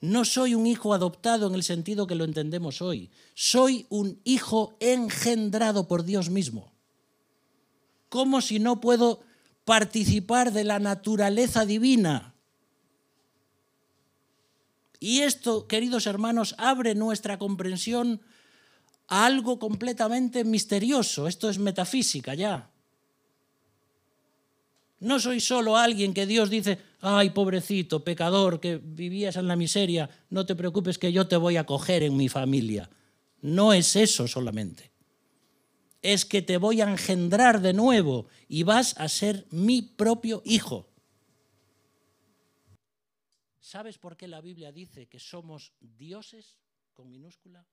No 0.00 0.26
soy 0.26 0.54
un 0.54 0.66
hijo 0.66 0.92
adoptado 0.92 1.46
en 1.46 1.54
el 1.54 1.62
sentido 1.62 2.06
que 2.06 2.16
lo 2.16 2.24
entendemos 2.24 2.82
hoy. 2.82 3.10
Soy 3.34 3.86
un 3.88 4.20
hijo 4.24 4.76
engendrado 4.80 5.88
por 5.88 6.04
Dios 6.04 6.28
mismo. 6.28 6.74
¿Cómo 8.10 8.42
si 8.42 8.58
no 8.58 8.82
puedo 8.82 9.22
participar 9.64 10.52
de 10.52 10.64
la 10.64 10.78
naturaleza 10.78 11.64
divina? 11.64 12.34
Y 15.00 15.20
esto, 15.20 15.66
queridos 15.66 16.06
hermanos, 16.06 16.54
abre 16.58 16.94
nuestra 16.94 17.38
comprensión 17.38 18.20
a 19.06 19.24
algo 19.24 19.58
completamente 19.58 20.44
misterioso. 20.44 21.28
Esto 21.28 21.48
es 21.48 21.58
metafísica 21.58 22.34
ya. 22.34 22.70
No 25.00 25.20
soy 25.20 25.40
solo 25.40 25.76
alguien 25.76 26.14
que 26.14 26.26
Dios 26.26 26.50
dice, 26.50 26.78
ay, 27.06 27.30
pobrecito, 27.30 28.02
pecador, 28.02 28.60
que 28.60 28.78
vivías 28.78 29.36
en 29.36 29.46
la 29.46 29.56
miseria, 29.56 30.08
no 30.30 30.46
te 30.46 30.56
preocupes 30.56 30.96
que 30.96 31.12
yo 31.12 31.28
te 31.28 31.36
voy 31.36 31.58
a 31.58 31.66
coger 31.66 32.02
en 32.02 32.16
mi 32.16 32.30
familia. 32.30 32.88
No 33.42 33.74
es 33.74 33.94
eso 33.94 34.26
solamente. 34.26 34.90
Es 36.00 36.24
que 36.24 36.40
te 36.40 36.56
voy 36.56 36.80
a 36.80 36.90
engendrar 36.90 37.60
de 37.60 37.74
nuevo 37.74 38.26
y 38.48 38.62
vas 38.62 38.98
a 38.98 39.10
ser 39.10 39.46
mi 39.50 39.82
propio 39.82 40.40
hijo. 40.46 40.88
¿Sabes 43.60 43.98
por 43.98 44.16
qué 44.16 44.26
la 44.26 44.40
Biblia 44.40 44.72
dice 44.72 45.06
que 45.06 45.18
somos 45.18 45.74
dioses 45.80 46.58
con 46.94 47.10
minúscula? 47.10 47.66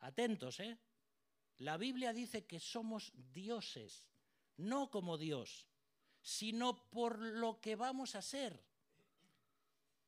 Atentos, 0.00 0.60
¿eh? 0.60 0.76
La 1.56 1.78
Biblia 1.78 2.12
dice 2.12 2.44
que 2.44 2.60
somos 2.60 3.12
dioses, 3.32 4.06
no 4.58 4.90
como 4.90 5.16
Dios 5.16 5.71
sino 6.22 6.88
por 6.90 7.18
lo 7.18 7.60
que 7.60 7.76
vamos 7.76 8.14
a 8.14 8.22
ser. 8.22 8.62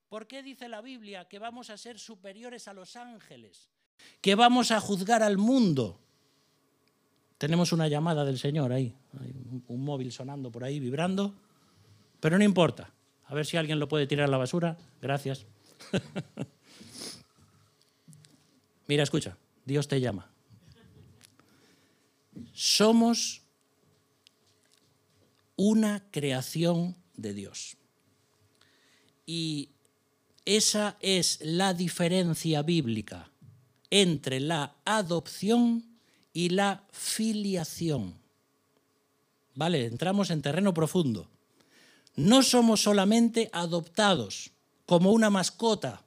¿Por 0.09 0.27
qué 0.27 0.43
dice 0.43 0.69
la 0.69 0.81
Biblia 0.81 1.27
que 1.27 1.39
vamos 1.39 1.71
a 1.71 1.77
ser 1.77 1.99
superiores 1.99 2.69
a 2.69 2.73
los 2.73 2.97
ángeles? 2.97 3.69
Que 4.21 4.35
vamos 4.35 4.71
a 4.71 4.81
juzgar 4.81 5.23
al 5.23 5.39
mundo. 5.39 6.01
Tenemos 7.37 7.73
una 7.73 7.89
llamada 7.89 8.25
del 8.25 8.39
Señor 8.39 8.73
ahí, 8.73 8.95
un 9.67 9.85
móvil 9.85 10.13
sonando 10.13 10.51
por 10.53 10.63
ahí, 10.65 10.79
vibrando, 10.79 11.35
pero 12.21 12.39
no 12.39 12.45
importa. 12.45 12.93
A 13.27 13.35
ver 13.35 13.45
si 13.45 13.57
alguien 13.57 13.79
lo 13.79 13.89
puede 13.89 14.07
tirar 14.07 14.29
a 14.29 14.31
la 14.31 14.37
basura. 14.37 14.77
Gracias. 15.01 15.47
Mira, 18.87 19.03
escucha, 19.03 19.37
Dios 19.65 19.89
te 19.89 20.01
llama. 20.01 20.31
Somos 22.53 23.44
una 25.57 26.05
creación 26.11 26.97
de 27.17 27.35
Dios. 27.35 27.77
Y 29.27 29.71
esa 30.45 30.97
es 31.01 31.39
la 31.41 31.75
diferencia 31.75 32.63
bíblica 32.63 33.31
entre 33.91 34.41
la 34.41 34.75
adopción 34.85 35.85
y 36.33 36.51
la 36.51 36.85
filiación. 36.91 38.19
Vale, 39.55 39.87
entramos 39.87 40.31
en 40.31 40.43
terreno 40.43 40.75
profundo. 40.75 41.31
No 42.17 42.43
somos 42.43 42.83
solamente 42.83 43.49
adoptados 43.53 44.51
como 44.87 45.13
una 45.13 45.31
mascota, 45.31 46.05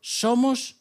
somos 0.00 0.76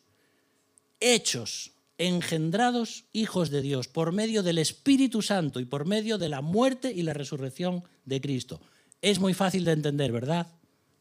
hechos 0.99 1.71
engendrados 1.99 3.03
hijos 3.11 3.51
de 3.51 3.61
Dios 3.61 3.87
por 3.87 4.13
medio 4.13 4.41
del 4.41 4.57
Espíritu 4.57 5.21
Santo 5.21 5.59
y 5.59 5.65
por 5.65 5.85
medio 5.85 6.17
de 6.17 6.29
la 6.29 6.41
muerte 6.41 6.91
y 6.91 7.03
la 7.03 7.13
resurrección 7.13 7.83
de 8.05 8.21
Cristo. 8.21 8.61
Es 9.01 9.19
muy 9.19 9.33
fácil 9.33 9.65
de 9.65 9.73
entender, 9.73 10.11
¿verdad? 10.11 10.47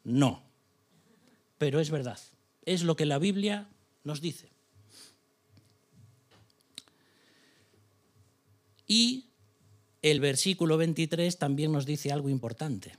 No. 0.04 0.42
Pero 1.56 1.80
es 1.80 1.90
verdad. 1.90 2.18
Es 2.66 2.82
lo 2.82 2.96
que 2.96 3.06
la 3.06 3.18
Biblia 3.18 3.68
nos 4.04 4.20
dice. 4.20 4.50
Y 8.88 9.26
el 10.02 10.18
versículo 10.18 10.76
23 10.76 11.38
también 11.38 11.72
nos 11.72 11.86
dice 11.86 12.10
algo 12.10 12.28
importante, 12.28 12.96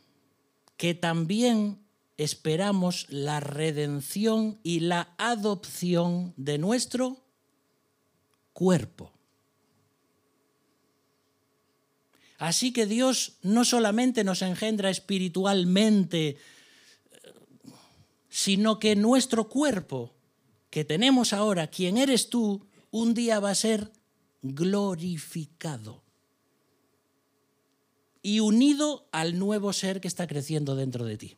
que 0.78 0.94
también 0.94 1.80
esperamos 2.18 3.08
la 3.10 3.40
redención 3.40 4.60
y 4.64 4.82
la 4.82 5.16
adopción 5.18 6.34
de 6.38 6.58
nuestro 6.58 7.29
cuerpo. 8.60 9.14
Así 12.38 12.74
que 12.74 12.86
Dios 12.86 13.38
no 13.42 13.64
solamente 13.64 14.26
nos 14.26 14.42
engendra 14.42 14.90
espiritualmente, 14.90 16.38
sino 18.30 18.78
que 18.78 18.98
nuestro 18.98 19.48
cuerpo 19.48 20.14
que 20.70 20.84
tenemos 20.84 21.32
ahora, 21.32 21.68
quien 21.68 21.98
eres 21.98 22.30
tú, 22.30 22.68
un 22.92 23.14
día 23.14 23.40
va 23.40 23.52
a 23.52 23.56
ser 23.56 23.94
glorificado 24.42 26.04
y 28.22 28.42
unido 28.42 29.08
al 29.14 29.40
nuevo 29.40 29.72
ser 29.72 30.02
que 30.02 30.10
está 30.10 30.28
creciendo 30.28 30.76
dentro 30.76 31.06
de 31.06 31.18
ti. 31.18 31.38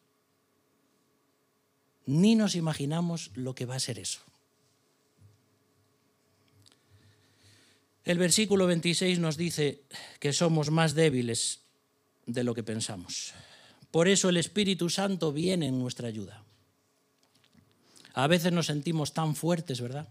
Ni 2.07 2.34
nos 2.34 2.55
imaginamos 2.55 3.29
lo 3.36 3.53
que 3.53 3.67
va 3.67 3.75
a 3.75 3.79
ser 3.79 3.99
eso. 3.99 4.21
El 8.03 8.17
versículo 8.17 8.65
26 8.67 9.19
nos 9.19 9.37
dice 9.37 9.83
que 10.19 10.33
somos 10.33 10.71
más 10.71 10.95
débiles 10.95 11.61
de 12.25 12.43
lo 12.43 12.55
que 12.55 12.63
pensamos. 12.63 13.33
Por 13.91 14.07
eso 14.07 14.29
el 14.29 14.37
Espíritu 14.37 14.89
Santo 14.89 15.31
viene 15.31 15.67
en 15.67 15.79
nuestra 15.79 16.07
ayuda. 16.07 16.43
A 18.13 18.27
veces 18.27 18.51
nos 18.51 18.65
sentimos 18.65 19.13
tan 19.13 19.35
fuertes, 19.35 19.81
¿verdad? 19.81 20.09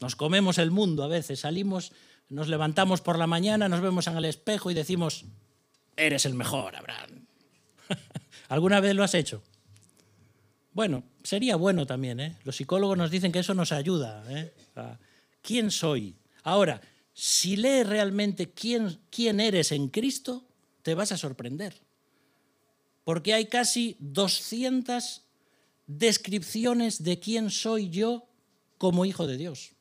Nos 0.00 0.16
comemos 0.16 0.58
el 0.58 0.70
mundo 0.70 1.02
a 1.02 1.08
veces, 1.08 1.40
salimos, 1.40 1.92
nos 2.28 2.48
levantamos 2.48 3.00
por 3.00 3.18
la 3.18 3.26
mañana, 3.26 3.68
nos 3.68 3.80
vemos 3.80 4.06
en 4.06 4.16
el 4.16 4.24
espejo 4.24 4.70
y 4.70 4.74
decimos, 4.74 5.24
eres 5.96 6.26
el 6.26 6.34
mejor, 6.34 6.76
Abraham. 6.76 7.26
¿Alguna 8.48 8.80
vez 8.80 8.94
lo 8.94 9.02
has 9.02 9.14
hecho? 9.14 9.42
Bueno, 10.72 11.04
sería 11.22 11.56
bueno 11.56 11.86
también, 11.86 12.20
¿eh? 12.20 12.36
Los 12.44 12.56
psicólogos 12.56 12.96
nos 12.96 13.10
dicen 13.10 13.32
que 13.32 13.40
eso 13.40 13.54
nos 13.54 13.72
ayuda. 13.72 14.24
¿eh? 14.28 14.52
¿Quién 15.42 15.70
soy? 15.70 16.16
Ahora, 16.42 16.80
si 17.12 17.56
lees 17.56 17.86
realmente 17.86 18.52
quién, 18.52 18.98
quién 19.10 19.40
eres 19.40 19.72
en 19.72 19.88
Cristo, 19.88 20.46
te 20.82 20.94
vas 20.94 21.12
a 21.12 21.18
sorprender. 21.18 21.80
Porque 23.04 23.34
hay 23.34 23.46
casi 23.46 23.96
200 24.00 25.22
descripciones 25.86 27.02
de 27.02 27.18
quién 27.18 27.50
soy 27.50 27.90
yo 27.90 28.28
como 28.78 29.04
hijo 29.04 29.26
de 29.26 29.36
Dios. 29.36 29.72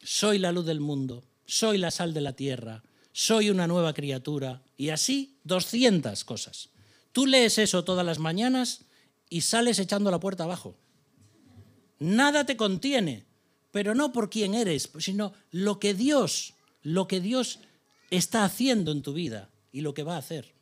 Soy 0.00 0.38
la 0.38 0.52
luz 0.52 0.66
del 0.66 0.80
mundo, 0.80 1.24
soy 1.46 1.78
la 1.78 1.90
sal 1.90 2.14
de 2.14 2.20
la 2.20 2.34
tierra, 2.34 2.84
soy 3.12 3.50
una 3.50 3.66
nueva 3.66 3.94
criatura 3.94 4.62
y 4.76 4.90
así 4.90 5.38
200 5.44 6.22
cosas. 6.24 6.68
Tú 7.12 7.26
lees 7.26 7.58
eso 7.58 7.82
todas 7.82 8.04
las 8.04 8.18
mañanas 8.18 8.84
y 9.30 9.40
sales 9.40 9.78
echando 9.78 10.10
la 10.10 10.20
puerta 10.20 10.44
abajo. 10.44 10.76
Nada 11.98 12.44
te 12.44 12.56
contiene, 12.56 13.24
pero 13.76 13.94
no 13.94 14.10
por 14.10 14.30
quién 14.30 14.54
eres, 14.54 14.88
sino 15.00 15.34
lo 15.50 15.78
que 15.78 15.92
Dios, 15.92 16.54
lo 16.82 17.06
que 17.06 17.20
Dios 17.20 17.58
está 18.08 18.42
haciendo 18.42 18.90
en 18.90 19.02
tu 19.02 19.12
vida 19.12 19.50
y 19.70 19.82
lo 19.82 19.92
que 19.92 20.02
va 20.02 20.14
a 20.14 20.20
hacer. 20.24 20.54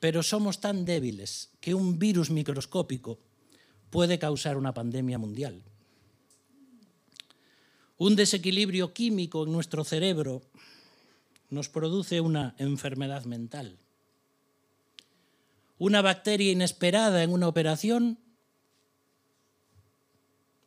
Pero 0.00 0.22
somos 0.22 0.62
tan 0.62 0.86
débiles 0.86 1.50
que 1.60 1.74
un 1.74 1.98
virus 1.98 2.30
microscópico 2.30 3.18
puede 3.90 4.18
causar 4.18 4.56
una 4.56 4.72
pandemia 4.72 5.18
mundial. 5.18 5.60
Un 7.98 8.16
desequilibrio 8.16 8.94
químico 8.94 9.44
en 9.44 9.52
nuestro 9.52 9.84
cerebro 9.84 10.40
nos 11.50 11.68
produce 11.68 12.22
una 12.22 12.54
enfermedad 12.56 13.26
mental. 13.26 13.76
Una 15.76 16.00
bacteria 16.00 16.50
inesperada 16.50 17.22
en 17.22 17.30
una 17.30 17.46
operación 17.46 18.16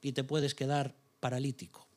y 0.06 0.12
te 0.12 0.24
puedes 0.24 0.54
quedar 0.54 0.94
paralítico. 1.20 1.88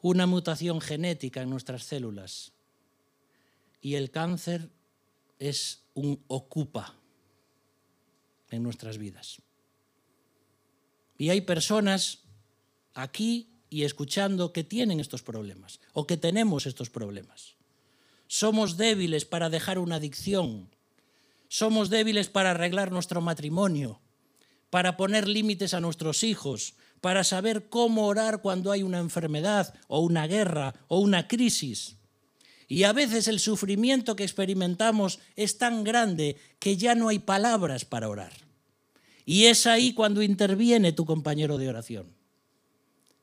Una 0.00 0.24
mutación 0.24 0.80
genética 0.80 1.42
en 1.42 1.50
nuestras 1.50 1.82
células 1.82 2.52
y 3.80 3.96
el 3.96 4.12
cáncer 4.12 4.70
es 5.40 5.82
un 5.94 6.22
ocupa 6.28 6.94
en 8.50 8.62
nuestras 8.62 8.98
vidas. 8.98 9.42
Y 11.18 11.30
hay 11.30 11.40
personas 11.40 12.20
aquí 12.94 13.50
y 13.68 13.82
escuchando 13.82 14.52
que 14.52 14.62
tienen 14.62 15.00
estos 15.00 15.24
problemas 15.24 15.80
o 15.92 16.06
que 16.06 16.16
tenemos 16.16 16.66
estos 16.66 16.88
problemas. 16.88 17.56
Somos 18.28 18.76
débiles 18.76 19.24
para 19.24 19.50
dejar 19.50 19.80
una 19.80 19.96
adicción. 19.96 20.70
Somos 21.48 21.90
débiles 21.90 22.28
para 22.28 22.52
arreglar 22.52 22.92
nuestro 22.92 23.20
matrimonio, 23.20 24.00
para 24.70 24.96
poner 24.96 25.26
límites 25.26 25.74
a 25.74 25.80
nuestros 25.80 26.22
hijos, 26.22 26.74
para 27.00 27.24
saber 27.24 27.68
cómo 27.68 28.06
orar 28.06 28.42
cuando 28.42 28.70
hay 28.70 28.82
una 28.82 28.98
enfermedad 28.98 29.74
o 29.86 30.00
una 30.00 30.26
guerra 30.26 30.74
o 30.88 31.00
una 31.00 31.26
crisis. 31.26 31.96
Y 32.68 32.82
a 32.82 32.92
veces 32.92 33.28
el 33.28 33.40
sufrimiento 33.40 34.14
que 34.14 34.24
experimentamos 34.24 35.20
es 35.36 35.56
tan 35.56 35.84
grande 35.84 36.36
que 36.58 36.76
ya 36.76 36.94
no 36.94 37.08
hay 37.08 37.18
palabras 37.18 37.86
para 37.86 38.10
orar. 38.10 38.32
Y 39.24 39.44
es 39.46 39.66
ahí 39.66 39.94
cuando 39.94 40.22
interviene 40.22 40.92
tu 40.92 41.06
compañero 41.06 41.56
de 41.56 41.68
oración. 41.68 42.14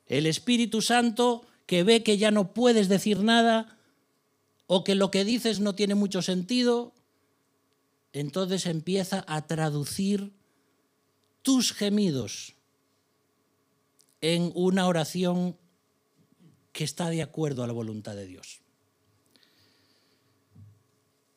El 0.07 0.25
Espíritu 0.25 0.81
Santo 0.81 1.45
que 1.67 1.83
ve 1.83 2.01
que 2.01 2.17
ya 2.17 2.31
no 2.31 2.53
puedes 2.53 2.89
decir 2.89 3.19
nada 3.19 3.77
o 4.67 4.83
que 4.83 4.95
lo 4.95 5.11
que 5.11 5.25
dices 5.25 5.59
no 5.59 5.75
tiene 5.75 5.93
mucho 5.93 6.23
sentido, 6.23 6.93
entonces 8.15 8.65
empieza 8.65 9.25
a 9.27 9.45
traducir 9.45 10.31
tus 11.41 11.73
gemidos 11.73 12.55
en 14.21 14.53
una 14.55 14.87
oración 14.87 15.57
que 16.71 16.85
está 16.85 17.09
de 17.09 17.21
acuerdo 17.21 17.61
a 17.63 17.67
la 17.67 17.73
voluntad 17.73 18.15
de 18.15 18.25
Dios. 18.25 18.61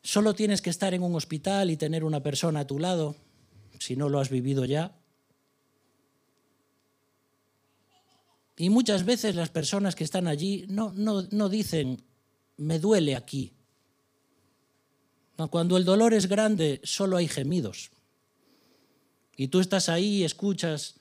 Solo 0.04 0.34
tienes 0.34 0.62
que 0.62 0.70
estar 0.70 0.94
en 0.94 1.02
un 1.02 1.16
hospital 1.16 1.70
y 1.70 1.76
tener 1.76 2.04
una 2.04 2.22
persona 2.22 2.60
a 2.60 2.66
tu 2.66 2.78
lado, 2.78 3.16
si 3.80 3.96
no 3.96 4.08
lo 4.08 4.20
has 4.20 4.30
vivido 4.30 4.64
ya. 4.64 4.96
Y 8.56 8.70
muchas 8.70 9.04
veces 9.04 9.34
las 9.34 9.50
personas 9.50 9.96
que 9.96 10.04
están 10.04 10.28
allí 10.28 10.64
no, 10.68 10.92
no, 10.94 11.48
dicen, 11.48 12.04
me 12.56 12.78
duele 12.78 13.16
aquí. 13.16 13.57
Cuando 15.46 15.76
el 15.76 15.84
dolor 15.84 16.14
es 16.14 16.26
grande, 16.26 16.80
solo 16.82 17.16
hay 17.16 17.28
gemidos. 17.28 17.90
Y 19.36 19.48
tú 19.48 19.60
estás 19.60 19.88
ahí 19.88 20.16
y 20.16 20.24
escuchas... 20.24 20.96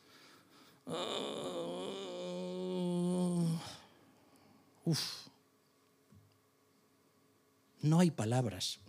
uf, 4.86 5.00
no 7.82 8.00
hay 8.00 8.12
palabras. 8.12 8.80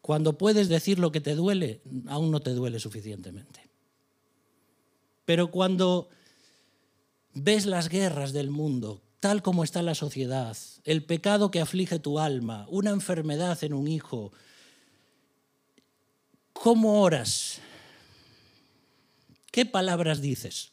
Cuando 0.00 0.38
puedes 0.38 0.68
decir 0.68 0.98
lo 0.98 1.10
que 1.10 1.20
te 1.20 1.34
duele, 1.34 1.80
aún 2.06 2.30
no 2.30 2.40
te 2.40 2.50
duele 2.50 2.78
suficientemente. 2.78 3.68
Pero 5.24 5.50
cuando 5.50 6.08
ves 7.32 7.66
las 7.66 7.88
guerras 7.88 8.32
del 8.32 8.50
mundo, 8.50 9.02
tal 9.24 9.40
como 9.40 9.64
está 9.64 9.80
la 9.80 9.94
sociedad, 9.94 10.54
el 10.84 11.02
pecado 11.02 11.50
que 11.50 11.62
aflige 11.62 11.98
tu 11.98 12.18
alma, 12.18 12.66
una 12.68 12.90
enfermedad 12.90 13.64
en 13.64 13.72
un 13.72 13.88
hijo, 13.88 14.34
¿cómo 16.52 17.00
oras? 17.00 17.58
¿Qué 19.50 19.64
palabras 19.64 20.20
dices? 20.20 20.72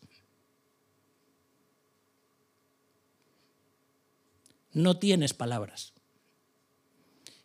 No 4.73 4.99
tienes 4.99 5.33
palabras. 5.33 5.93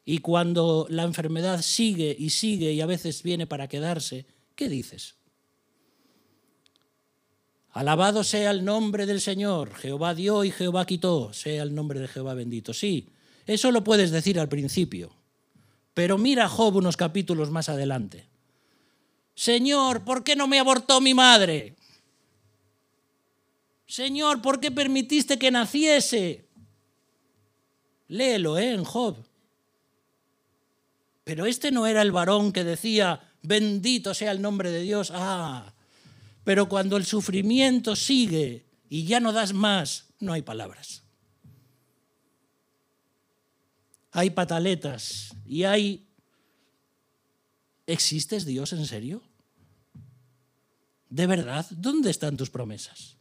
Y 0.05 0.19
cuando 0.19 0.89
la 0.91 1.05
enfermedad 1.05 1.63
sigue 1.63 2.17
y 2.19 2.31
sigue 2.31 2.73
y 2.73 2.81
a 2.81 2.87
veces 2.87 3.23
viene 3.23 3.47
para 3.47 3.69
quedarse, 3.69 4.27
¿qué 4.57 4.69
dices? 4.69 5.16
Alabado 7.77 8.25
sea 8.25 8.53
el 8.53 8.65
nombre 8.65 9.05
del 9.05 9.21
Señor, 9.21 9.75
Jehová 9.75 10.15
dio 10.15 10.45
y 10.45 10.51
Jehová 10.51 10.87
quitó, 10.87 11.35
sea 11.35 11.63
el 11.63 11.75
nombre 11.75 12.01
de 12.01 12.09
Jehová 12.09 12.33
bendito. 12.33 12.73
Sí, 12.73 13.11
eso 13.45 13.71
lo 13.71 13.85
puedes 13.85 14.11
decir 14.11 14.41
al 14.41 14.49
principio, 14.49 15.13
pero 15.93 16.17
mira 16.17 16.49
Job 16.49 16.77
unos 16.77 16.97
capítulos 16.97 17.51
más 17.51 17.69
adelante. 17.69 18.25
Señor, 19.35 20.05
¿por 20.05 20.25
qué 20.25 20.37
no 20.37 20.49
me 20.49 20.59
abortó 20.59 21.03
mi 21.03 21.13
madre? 21.13 21.77
Señor, 23.87 24.41
¿por 24.41 24.59
qué 24.59 24.71
permitiste 24.71 25.39
que 25.39 25.51
naciese? 25.51 26.47
Léelo, 28.09 28.57
¿eh? 28.57 28.73
En 28.73 28.85
Job. 28.85 29.19
Pero 31.25 31.45
este 31.45 31.71
no 31.71 31.87
era 31.87 32.01
el 32.01 32.11
varón 32.11 32.55
que 32.55 32.65
decía, 32.65 33.35
bendito 33.43 34.15
sea 34.15 34.31
el 34.31 34.41
nombre 34.41 34.71
de 34.71 34.81
Dios. 34.81 35.13
Ah, 35.15 35.75
pero 36.47 36.69
cuando 36.69 36.97
el 36.97 37.05
sufrimiento 37.05 37.97
sigue 37.97 38.69
y 38.89 39.05
ya 39.05 39.19
no 39.19 39.33
das 39.33 39.53
más, 39.53 40.11
no 40.21 40.33
hay 40.33 40.43
palabras. 40.43 41.03
Hay 44.13 44.31
pataletas 44.31 45.35
y 45.45 45.65
hay... 45.65 46.07
¿Existes 47.89 48.47
Dios 48.47 48.73
en 48.73 48.87
serio? 48.87 49.25
¿De 51.11 51.27
verdad? 51.27 51.67
¿Dónde 51.71 52.11
están 52.11 52.37
tus 52.37 52.51
promesas? 52.51 53.17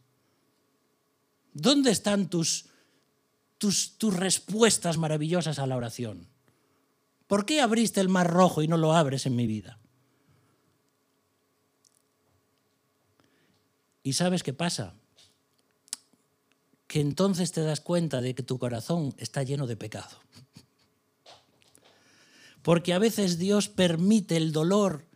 ¿Dónde 1.52 1.90
están 1.90 2.30
tus, 2.30 2.66
tus, 3.58 3.98
tus 3.98 4.14
respuestas 4.14 4.98
maravillosas 4.98 5.58
a 5.58 5.66
la 5.66 5.76
oración? 5.76 6.28
¿Por 7.26 7.44
qué 7.44 7.60
abriste 7.60 8.00
el 8.00 8.08
mar 8.08 8.30
rojo 8.30 8.62
y 8.62 8.68
no 8.68 8.76
lo 8.76 8.92
abres 8.92 9.26
en 9.26 9.34
mi 9.34 9.48
vida? 9.48 9.80
¿Y 14.06 14.12
sabes 14.12 14.44
qué 14.44 14.52
pasa? 14.52 14.94
Que 16.86 17.00
entonces 17.00 17.50
te 17.50 17.60
das 17.62 17.80
cuenta 17.80 18.20
de 18.20 18.36
que 18.36 18.44
tu 18.44 18.56
corazón 18.56 19.12
está 19.18 19.42
lleno 19.42 19.66
de 19.66 19.76
pecado. 19.76 20.20
Porque 22.62 22.92
a 22.92 23.00
veces 23.00 23.36
Dios 23.36 23.68
permite 23.68 24.36
el 24.36 24.52
dolor 24.52 25.08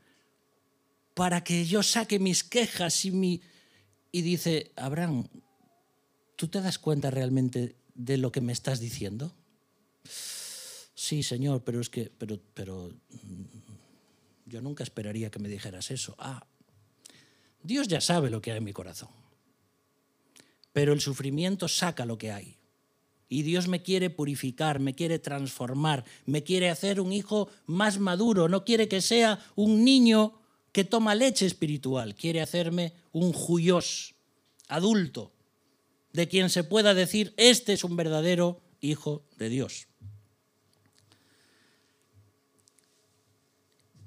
para 1.14 1.44
que 1.44 1.66
yo 1.66 1.85
saque 1.85 2.18
mis 2.18 2.42
quejas 2.42 3.05
y 3.05 3.12
mi... 3.12 3.42
Y 4.11 4.22
dice, 4.22 4.72
Abraham, 4.74 5.29
¿tú 6.35 6.48
te 6.48 6.61
das 6.61 6.81
cuenta 6.81 7.12
realmente 7.12 7.76
de 7.94 8.16
lo 8.16 8.33
que 8.33 8.40
me 8.40 8.53
estás 8.53 8.81
diciendo? 8.81 9.33
sí, 10.96 11.22
Señor, 11.22 11.62
pero 11.62 11.81
es 11.81 11.90
que, 11.90 12.11
pero, 12.18 12.40
pero 12.55 12.90
mm, 13.22 13.44
yo 14.46 14.61
nunca 14.61 14.83
esperaría 14.83 15.31
que 15.31 15.38
me 15.38 15.48
dijeras 15.48 15.92
eso. 15.92 16.16
Ah, 16.18 16.44
Dios 17.62 17.88
ya 17.88 18.01
sabe 18.01 18.31
lo 18.31 18.40
que 18.40 18.53
hay 18.53 18.59
en 18.59 18.64
mi 18.64 18.73
corazón. 18.73 19.11
Pero 20.73 20.92
el 20.92 21.01
sufrimiento 21.01 21.68
saca 21.68 22.07
lo 22.07 22.18
que 22.18 22.33
hay. 22.33 22.57
Y 23.29 23.42
Dios 23.42 23.68
me 23.68 23.83
quiere 23.83 24.11
purificar, 24.11 24.81
me 24.81 24.94
quiere 24.94 25.18
transformar, 25.18 26.05
me 26.27 26.42
quiere 26.42 26.68
hacer 26.68 27.01
un 27.01 27.12
hijo 27.12 27.49
más 27.66 27.99
maduro, 27.99 28.49
no 28.49 28.64
quiere 28.64 28.88
que 28.88 29.01
sea 29.01 29.38
un 29.55 29.85
niño 29.85 30.40
que 30.73 30.85
toma 30.85 31.14
leche 31.14 31.46
espiritual, 31.46 32.14
quiere 32.14 32.40
hacerme 32.40 32.92
un 33.12 33.33
juyos, 33.33 34.14
adulto, 34.68 35.33
de 36.12 36.29
quien 36.29 36.51
se 36.51 36.64
pueda 36.64 36.92
decir, 36.94 37.35
este 37.37 37.73
es 37.73 37.85
un 37.85 37.96
verdadero 37.96 38.61
Hijo 38.81 39.27
de 39.37 39.51
Dios. 39.51 39.88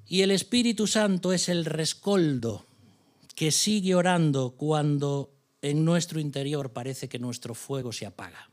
Y 0.07 0.21
el 0.21 0.31
Espíritu 0.31 0.87
Santo 0.87 1.31
es 1.31 1.47
el 1.47 1.65
rescoldo 1.65 2.65
que 3.35 3.51
sigue 3.51 3.95
orando 3.95 4.55
cuando 4.57 5.33
en 5.61 5.85
nuestro 5.85 6.19
interior 6.19 6.71
parece 6.71 7.09
que 7.09 7.19
nuestro 7.19 7.55
fuego 7.55 7.91
se 7.91 8.05
apaga. 8.05 8.49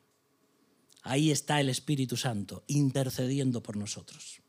Ahí 1.02 1.30
está 1.30 1.60
el 1.60 1.68
Espíritu 1.68 2.16
Santo 2.16 2.62
intercediendo 2.66 3.62
por 3.62 3.76
nosotros. 3.76 4.40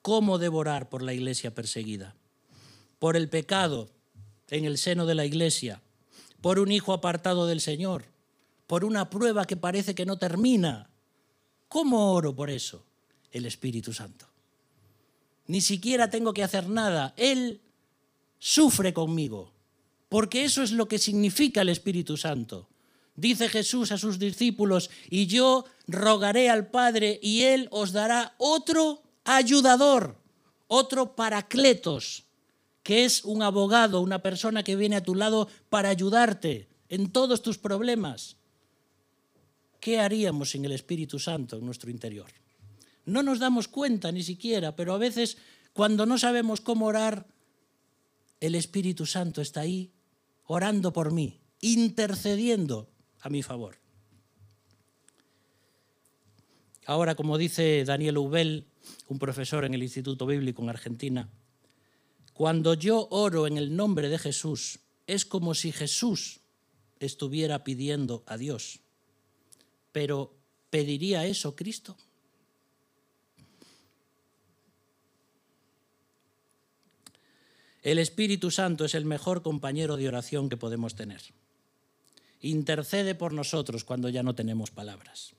¿Cómo 0.00 0.38
devorar 0.38 0.88
por 0.88 1.02
la 1.02 1.12
iglesia 1.12 1.54
perseguida? 1.54 2.14
Por 2.98 3.16
el 3.16 3.28
pecado 3.28 3.90
en 4.50 4.64
el 4.64 4.78
seno 4.78 5.06
de 5.06 5.14
la 5.14 5.24
iglesia, 5.24 5.80
por 6.40 6.58
un 6.58 6.70
hijo 6.72 6.92
apartado 6.92 7.46
del 7.46 7.60
Señor, 7.60 8.04
por 8.66 8.84
una 8.84 9.10
prueba 9.10 9.44
que 9.44 9.56
parece 9.56 9.94
que 9.94 10.06
no 10.06 10.18
termina. 10.18 10.90
¿Cómo 11.68 12.12
oro 12.12 12.34
por 12.34 12.50
eso? 12.50 12.84
El 13.30 13.46
Espíritu 13.46 13.92
Santo. 13.92 14.26
Ni 15.46 15.60
siquiera 15.60 16.10
tengo 16.10 16.32
que 16.32 16.42
hacer 16.42 16.68
nada. 16.68 17.14
Él 17.16 17.60
sufre 18.38 18.92
conmigo, 18.92 19.51
porque 20.12 20.44
eso 20.44 20.62
es 20.62 20.72
lo 20.72 20.88
que 20.88 20.98
significa 20.98 21.62
el 21.62 21.70
Espíritu 21.70 22.18
Santo. 22.18 22.68
Dice 23.16 23.48
Jesús 23.48 23.92
a 23.92 23.96
sus 23.96 24.18
discípulos, 24.18 24.90
y 25.08 25.26
yo 25.26 25.64
rogaré 25.88 26.50
al 26.50 26.66
Padre 26.66 27.18
y 27.22 27.44
Él 27.44 27.66
os 27.70 27.92
dará 27.92 28.34
otro 28.36 29.02
ayudador, 29.24 30.18
otro 30.66 31.16
paracletos, 31.16 32.24
que 32.82 33.06
es 33.06 33.24
un 33.24 33.40
abogado, 33.42 34.02
una 34.02 34.20
persona 34.20 34.62
que 34.62 34.76
viene 34.76 34.96
a 34.96 35.02
tu 35.02 35.14
lado 35.14 35.48
para 35.70 35.88
ayudarte 35.88 36.68
en 36.90 37.10
todos 37.10 37.40
tus 37.40 37.56
problemas. 37.56 38.36
¿Qué 39.80 39.98
haríamos 39.98 40.50
sin 40.50 40.66
el 40.66 40.72
Espíritu 40.72 41.18
Santo 41.18 41.56
en 41.56 41.64
nuestro 41.64 41.90
interior? 41.90 42.30
No 43.06 43.22
nos 43.22 43.38
damos 43.38 43.66
cuenta 43.66 44.12
ni 44.12 44.22
siquiera, 44.22 44.76
pero 44.76 44.92
a 44.92 44.98
veces 44.98 45.38
cuando 45.72 46.04
no 46.04 46.18
sabemos 46.18 46.60
cómo 46.60 46.84
orar, 46.84 47.26
el 48.40 48.56
Espíritu 48.56 49.06
Santo 49.06 49.40
está 49.40 49.60
ahí 49.60 49.91
orando 50.52 50.92
por 50.92 51.12
mí, 51.12 51.40
intercediendo 51.62 52.90
a 53.20 53.30
mi 53.30 53.42
favor. 53.42 53.78
Ahora, 56.84 57.14
como 57.14 57.38
dice 57.38 57.82
Daniel 57.86 58.18
Ubel, 58.18 58.66
un 59.08 59.18
profesor 59.18 59.64
en 59.64 59.72
el 59.72 59.82
Instituto 59.82 60.26
Bíblico 60.26 60.60
en 60.62 60.68
Argentina, 60.68 61.30
cuando 62.34 62.74
yo 62.74 63.08
oro 63.10 63.46
en 63.46 63.56
el 63.56 63.74
nombre 63.74 64.10
de 64.10 64.18
Jesús, 64.18 64.80
es 65.06 65.24
como 65.24 65.54
si 65.54 65.72
Jesús 65.72 66.40
estuviera 67.00 67.64
pidiendo 67.64 68.22
a 68.26 68.36
Dios. 68.36 68.80
Pero, 69.90 70.36
¿pediría 70.68 71.24
eso 71.24 71.56
Cristo? 71.56 71.96
El 77.82 77.98
Espíritu 77.98 78.50
Santo 78.50 78.84
es 78.84 78.94
el 78.94 79.04
mejor 79.04 79.42
compañero 79.42 79.96
de 79.96 80.06
oración 80.06 80.48
que 80.48 80.56
podemos 80.56 80.94
tener. 80.94 81.20
Intercede 82.40 83.14
por 83.14 83.32
nosotros 83.32 83.84
cuando 83.84 84.08
ya 84.08 84.22
no 84.22 84.34
tenemos 84.34 84.70
palabras. 84.70 85.34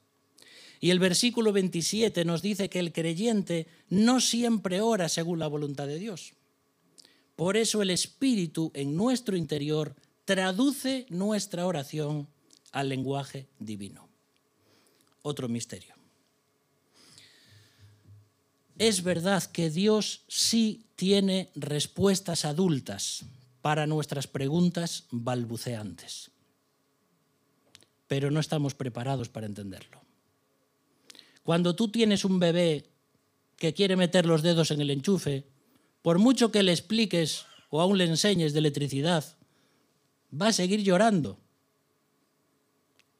Y 0.81 0.89
el 0.89 0.99
versículo 0.99 1.53
27 1.53 2.25
nos 2.25 2.41
dice 2.41 2.69
que 2.69 2.79
el 2.79 2.91
creyente 2.91 3.67
no 3.89 4.19
siempre 4.19 4.81
ora 4.81 5.07
según 5.07 5.39
la 5.39 5.47
voluntad 5.47 5.87
de 5.87 5.97
Dios. 5.97 6.33
Por 7.37 7.55
eso 7.55 7.81
el 7.81 7.89
Espíritu 7.89 8.71
en 8.73 8.95
nuestro 8.97 9.37
interior 9.37 9.95
traduce 10.25 11.05
nuestra 11.09 11.65
oración 11.65 12.27
al 12.73 12.89
lenguaje 12.89 13.47
divino. 13.59 14.09
Otro 15.21 15.47
misterio. 15.47 15.92
Es 18.77 19.03
verdad 19.03 19.43
que 19.43 19.69
Dios 19.69 20.21
sí 20.27 20.85
tiene 20.95 21.51
respuestas 21.55 22.45
adultas 22.45 23.25
para 23.61 23.87
nuestras 23.87 24.27
preguntas 24.27 25.05
balbuceantes, 25.11 26.31
pero 28.07 28.31
no 28.31 28.39
estamos 28.39 28.73
preparados 28.73 29.29
para 29.29 29.45
entenderlo. 29.45 30.01
Cuando 31.43 31.75
tú 31.75 31.89
tienes 31.89 32.25
un 32.25 32.39
bebé 32.39 32.89
que 33.57 33.73
quiere 33.73 33.95
meter 33.95 34.25
los 34.25 34.41
dedos 34.41 34.71
en 34.71 34.81
el 34.81 34.89
enchufe, 34.89 35.45
por 36.01 36.19
mucho 36.19 36.51
que 36.51 36.63
le 36.63 36.71
expliques 36.71 37.45
o 37.69 37.81
aún 37.81 37.97
le 37.97 38.05
enseñes 38.05 38.53
de 38.53 38.59
electricidad, 38.59 39.23
va 40.33 40.47
a 40.47 40.53
seguir 40.53 40.81
llorando. 40.81 41.39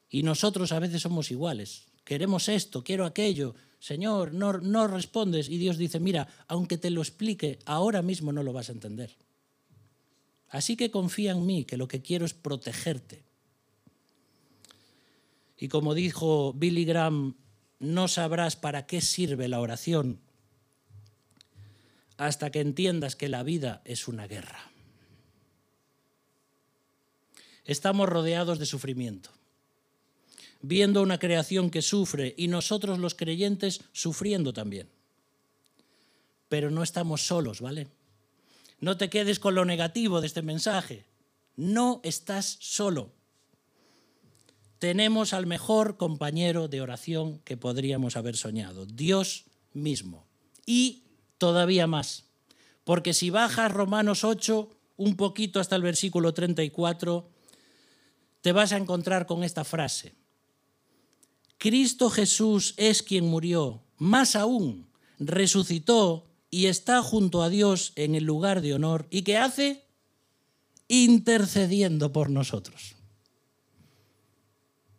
Y 0.10 0.24
nosotros 0.24 0.72
a 0.72 0.80
veces 0.80 1.02
somos 1.02 1.32
iguales. 1.32 1.86
Queremos 2.04 2.50
esto, 2.50 2.84
quiero 2.84 3.06
aquello, 3.06 3.56
Señor, 3.84 4.34
no, 4.34 4.88
respondes. 4.88 5.50
Y 5.50 5.58
Dios 5.58 5.78
dice, 5.78 6.00
mira, 6.00 6.30
aunque 6.48 6.78
te 6.78 6.90
lo 6.90 7.02
explique, 7.02 7.60
ahora 7.66 8.02
mismo 8.02 8.32
no 8.32 8.42
lo 8.42 8.54
vas 8.54 8.70
a 8.70 8.72
entender. 8.72 9.14
Así 10.48 10.78
que 10.78 10.90
confía 10.90 11.34
en 11.34 11.46
mí, 11.46 11.66
que 11.66 11.76
lo 11.76 11.90
que 11.90 12.02
quiero 12.02 12.26
es 12.26 12.34
protegerte. 12.34 13.26
Y 15.58 15.68
como 15.68 15.96
dijo 15.96 16.54
Billy 16.54 16.86
Graham, 16.86 17.36
no 17.80 18.08
sabrás 18.08 18.56
para 18.56 18.86
qué 18.86 19.02
sirve 19.02 19.50
la 19.50 19.60
oración 19.60 20.22
hasta 22.16 22.52
que 22.52 22.62
entiendas 22.62 23.18
que 23.18 23.28
la 23.28 23.44
vida 23.44 23.82
es 23.84 24.08
una 24.08 24.28
guerra. 24.28 24.72
Estamos 27.66 28.08
rodeados 28.08 28.60
de 28.60 28.66
sufrimiento 28.66 29.30
viendo 30.64 31.02
una 31.02 31.20
creación 31.20 31.70
que 31.70 31.82
sufre 31.82 32.34
y 32.38 32.48
nosotros 32.48 32.98
los 32.98 33.14
creyentes 33.14 33.82
sufriendo 33.92 34.54
también. 34.54 34.90
Pero 36.48 36.72
no 36.72 36.82
estamos 36.82 37.28
solos, 37.28 37.60
¿vale? 37.62 37.88
No 38.80 38.98
te 38.98 39.10
quedes 39.10 39.40
con 39.40 39.56
lo 39.56 39.66
negativo 39.66 40.22
de 40.22 40.28
este 40.28 40.42
mensaje. 40.42 41.06
No 41.58 42.00
estás 42.04 42.58
solo. 42.62 43.12
Tenemos 44.80 45.34
al 45.34 45.46
mejor 45.46 45.98
compañero 45.98 46.68
de 46.70 46.82
oración 46.82 47.40
que 47.40 47.58
podríamos 47.58 48.16
haber 48.16 48.38
soñado, 48.38 48.86
Dios 48.86 49.46
mismo. 49.74 50.26
Y 50.66 51.04
todavía 51.38 51.88
más, 51.88 52.24
porque 52.86 53.14
si 53.14 53.30
bajas 53.30 53.72
Romanos 53.72 54.24
8 54.24 54.70
un 54.96 55.16
poquito 55.18 55.60
hasta 55.60 55.76
el 55.76 55.82
versículo 55.82 56.34
34, 56.34 57.30
te 58.42 58.52
vas 58.54 58.72
a 58.72 58.78
encontrar 58.78 59.26
con 59.26 59.44
esta 59.44 59.64
frase. 59.66 60.14
Cristo 61.58 62.10
Jesús 62.10 62.74
es 62.78 63.04
quien 63.04 63.26
murió, 63.26 63.82
más 63.98 64.36
aún, 64.36 64.88
resucitó 65.20 66.26
y 66.50 66.68
está 66.68 67.02
junto 67.02 67.42
a 67.42 67.50
Dios 67.50 67.94
en 67.96 68.16
el 68.16 68.26
lugar 68.26 68.62
de 68.62 68.74
honor. 68.74 69.08
¿Y 69.10 69.24
qué 69.24 69.38
hace? 69.38 69.86
Intercediendo 70.88 72.12
por 72.12 72.30
nosotros. 72.30 72.96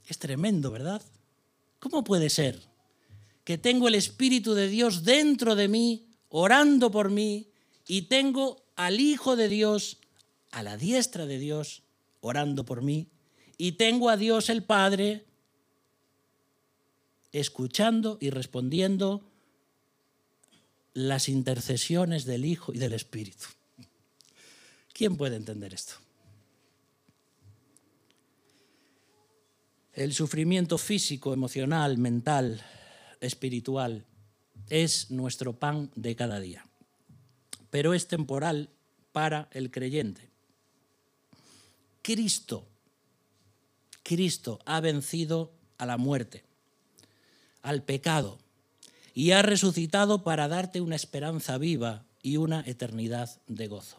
Es 0.06 0.18
tremendo, 0.18 0.70
¿verdad? 0.70 1.02
¿Cómo 1.78 2.02
puede 2.02 2.30
ser 2.30 2.60
que 3.44 3.58
tengo 3.58 3.88
el 3.88 3.94
Espíritu 3.94 4.54
de 4.54 4.68
Dios 4.68 5.04
dentro 5.04 5.54
de 5.54 5.68
mí, 5.68 6.06
orando 6.28 6.90
por 6.90 7.10
mí, 7.10 7.48
y 7.86 8.02
tengo 8.02 8.64
al 8.74 9.00
Hijo 9.00 9.36
de 9.36 9.48
Dios 9.48 9.98
a 10.50 10.62
la 10.62 10.76
diestra 10.76 11.26
de 11.26 11.38
Dios, 11.38 11.82
orando 12.20 12.64
por 12.64 12.80
mí, 12.80 13.08
y 13.58 13.72
tengo 13.72 14.08
a 14.08 14.16
Dios 14.16 14.48
el 14.48 14.62
Padre 14.62 15.26
escuchando 17.34 18.16
y 18.20 18.30
respondiendo 18.30 19.28
las 20.94 21.28
intercesiones 21.28 22.24
del 22.24 22.44
Hijo 22.44 22.72
y 22.72 22.78
del 22.78 22.92
Espíritu. 22.92 23.46
¿Quién 24.92 25.16
puede 25.16 25.34
entender 25.34 25.74
esto? 25.74 25.94
El 29.92 30.14
sufrimiento 30.14 30.78
físico, 30.78 31.34
emocional, 31.34 31.98
mental, 31.98 32.64
espiritual 33.20 34.04
es 34.68 35.10
nuestro 35.10 35.58
pan 35.58 35.90
de 35.96 36.14
cada 36.14 36.38
día, 36.38 36.64
pero 37.70 37.94
es 37.94 38.06
temporal 38.06 38.70
para 39.10 39.48
el 39.50 39.72
creyente. 39.72 40.30
Cristo, 42.00 42.68
Cristo 44.04 44.60
ha 44.66 44.80
vencido 44.80 45.52
a 45.78 45.86
la 45.86 45.96
muerte 45.96 46.44
al 47.64 47.82
pecado 47.82 48.38
y 49.12 49.32
ha 49.32 49.42
resucitado 49.42 50.22
para 50.22 50.46
darte 50.46 50.80
una 50.80 50.94
esperanza 50.94 51.58
viva 51.58 52.04
y 52.22 52.36
una 52.36 52.60
eternidad 52.60 53.40
de 53.48 53.66
gozo. 53.66 53.96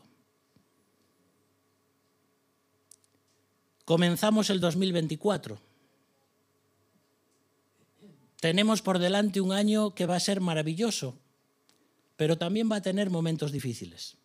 Comenzamos 3.84 4.49
el 4.49 4.61
2024. 4.61 5.59
Tenemos 8.39 8.82
por 8.82 8.99
delante 8.99 9.41
un 9.41 9.51
año 9.51 9.93
que 9.93 10.05
va 10.05 10.16
a 10.16 10.22
ser 10.22 10.39
maravilloso, 10.39 11.20
pero 12.16 12.38
también 12.38 12.72
va 12.72 12.78
a 12.78 12.82
tener 12.82 13.09
momentos 13.09 13.51
difíciles. 13.51 14.16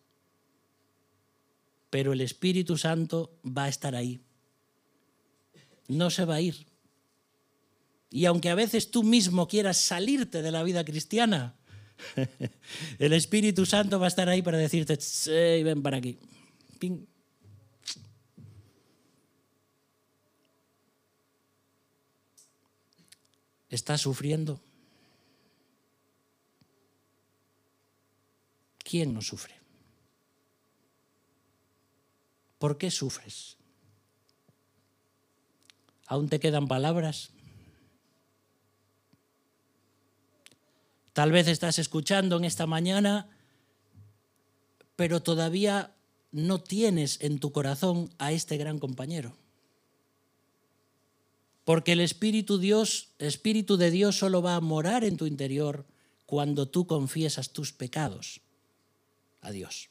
Pero 1.89 2.13
el 2.13 2.21
Espíritu 2.21 2.77
Santo 2.77 3.31
va 3.45 3.65
a 3.65 3.69
estar 3.69 3.95
ahí 3.95 4.21
no 5.91 6.09
se 6.09 6.25
va 6.25 6.35
a 6.35 6.41
ir. 6.41 6.65
Y 8.11 8.25
aunque 8.25 8.49
a 8.49 8.55
veces 8.55 8.91
tú 8.91 9.03
mismo 9.03 9.47
quieras 9.47 9.77
salirte 9.77 10.41
de 10.41 10.51
la 10.51 10.63
vida 10.63 10.83
cristiana, 10.83 11.55
el 12.99 13.13
Espíritu 13.13 13.65
Santo 13.65 13.99
va 13.99 14.07
a 14.07 14.09
estar 14.09 14.27
ahí 14.27 14.41
para 14.41 14.57
decirte, 14.57 14.99
ven 15.63 15.81
para 15.81 15.97
aquí. 15.97 16.19
¿Estás 23.69 24.01
sufriendo? 24.01 24.61
¿Quién 28.79 29.13
no 29.13 29.21
sufre? 29.21 29.55
¿Por 32.59 32.77
qué 32.77 32.91
sufres? 32.91 33.55
¿Aún 36.07 36.27
te 36.27 36.41
quedan 36.41 36.67
palabras? 36.67 37.31
Tal 41.13 41.31
vez 41.31 41.47
estás 41.47 41.77
escuchando 41.77 42.37
en 42.37 42.45
esta 42.45 42.67
mañana, 42.67 43.29
pero 44.95 45.21
todavía 45.21 45.93
no 46.31 46.61
tienes 46.61 47.19
en 47.21 47.39
tu 47.39 47.51
corazón 47.51 48.09
a 48.17 48.31
este 48.31 48.57
gran 48.57 48.79
compañero. 48.79 49.35
Porque 51.65 51.91
el 51.91 51.99
Espíritu, 51.99 52.57
Dios, 52.57 53.09
Espíritu 53.19 53.77
de 53.77 53.91
Dios 53.91 54.17
solo 54.17 54.41
va 54.41 54.55
a 54.55 54.61
morar 54.61 55.03
en 55.03 55.17
tu 55.17 55.25
interior 55.25 55.85
cuando 56.25 56.67
tú 56.67 56.87
confiesas 56.87 57.51
tus 57.51 57.73
pecados 57.73 58.41
a 59.41 59.51
Dios. 59.51 59.89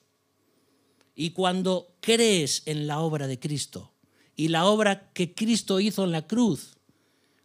Y 1.14 1.30
cuando 1.30 1.94
crees 2.00 2.62
en 2.64 2.86
la 2.86 3.00
obra 3.00 3.26
de 3.26 3.38
Cristo 3.38 3.92
y 4.36 4.48
la 4.48 4.64
obra 4.64 5.10
que 5.12 5.34
Cristo 5.34 5.80
hizo 5.80 6.04
en 6.04 6.12
la 6.12 6.26
cruz, 6.26 6.78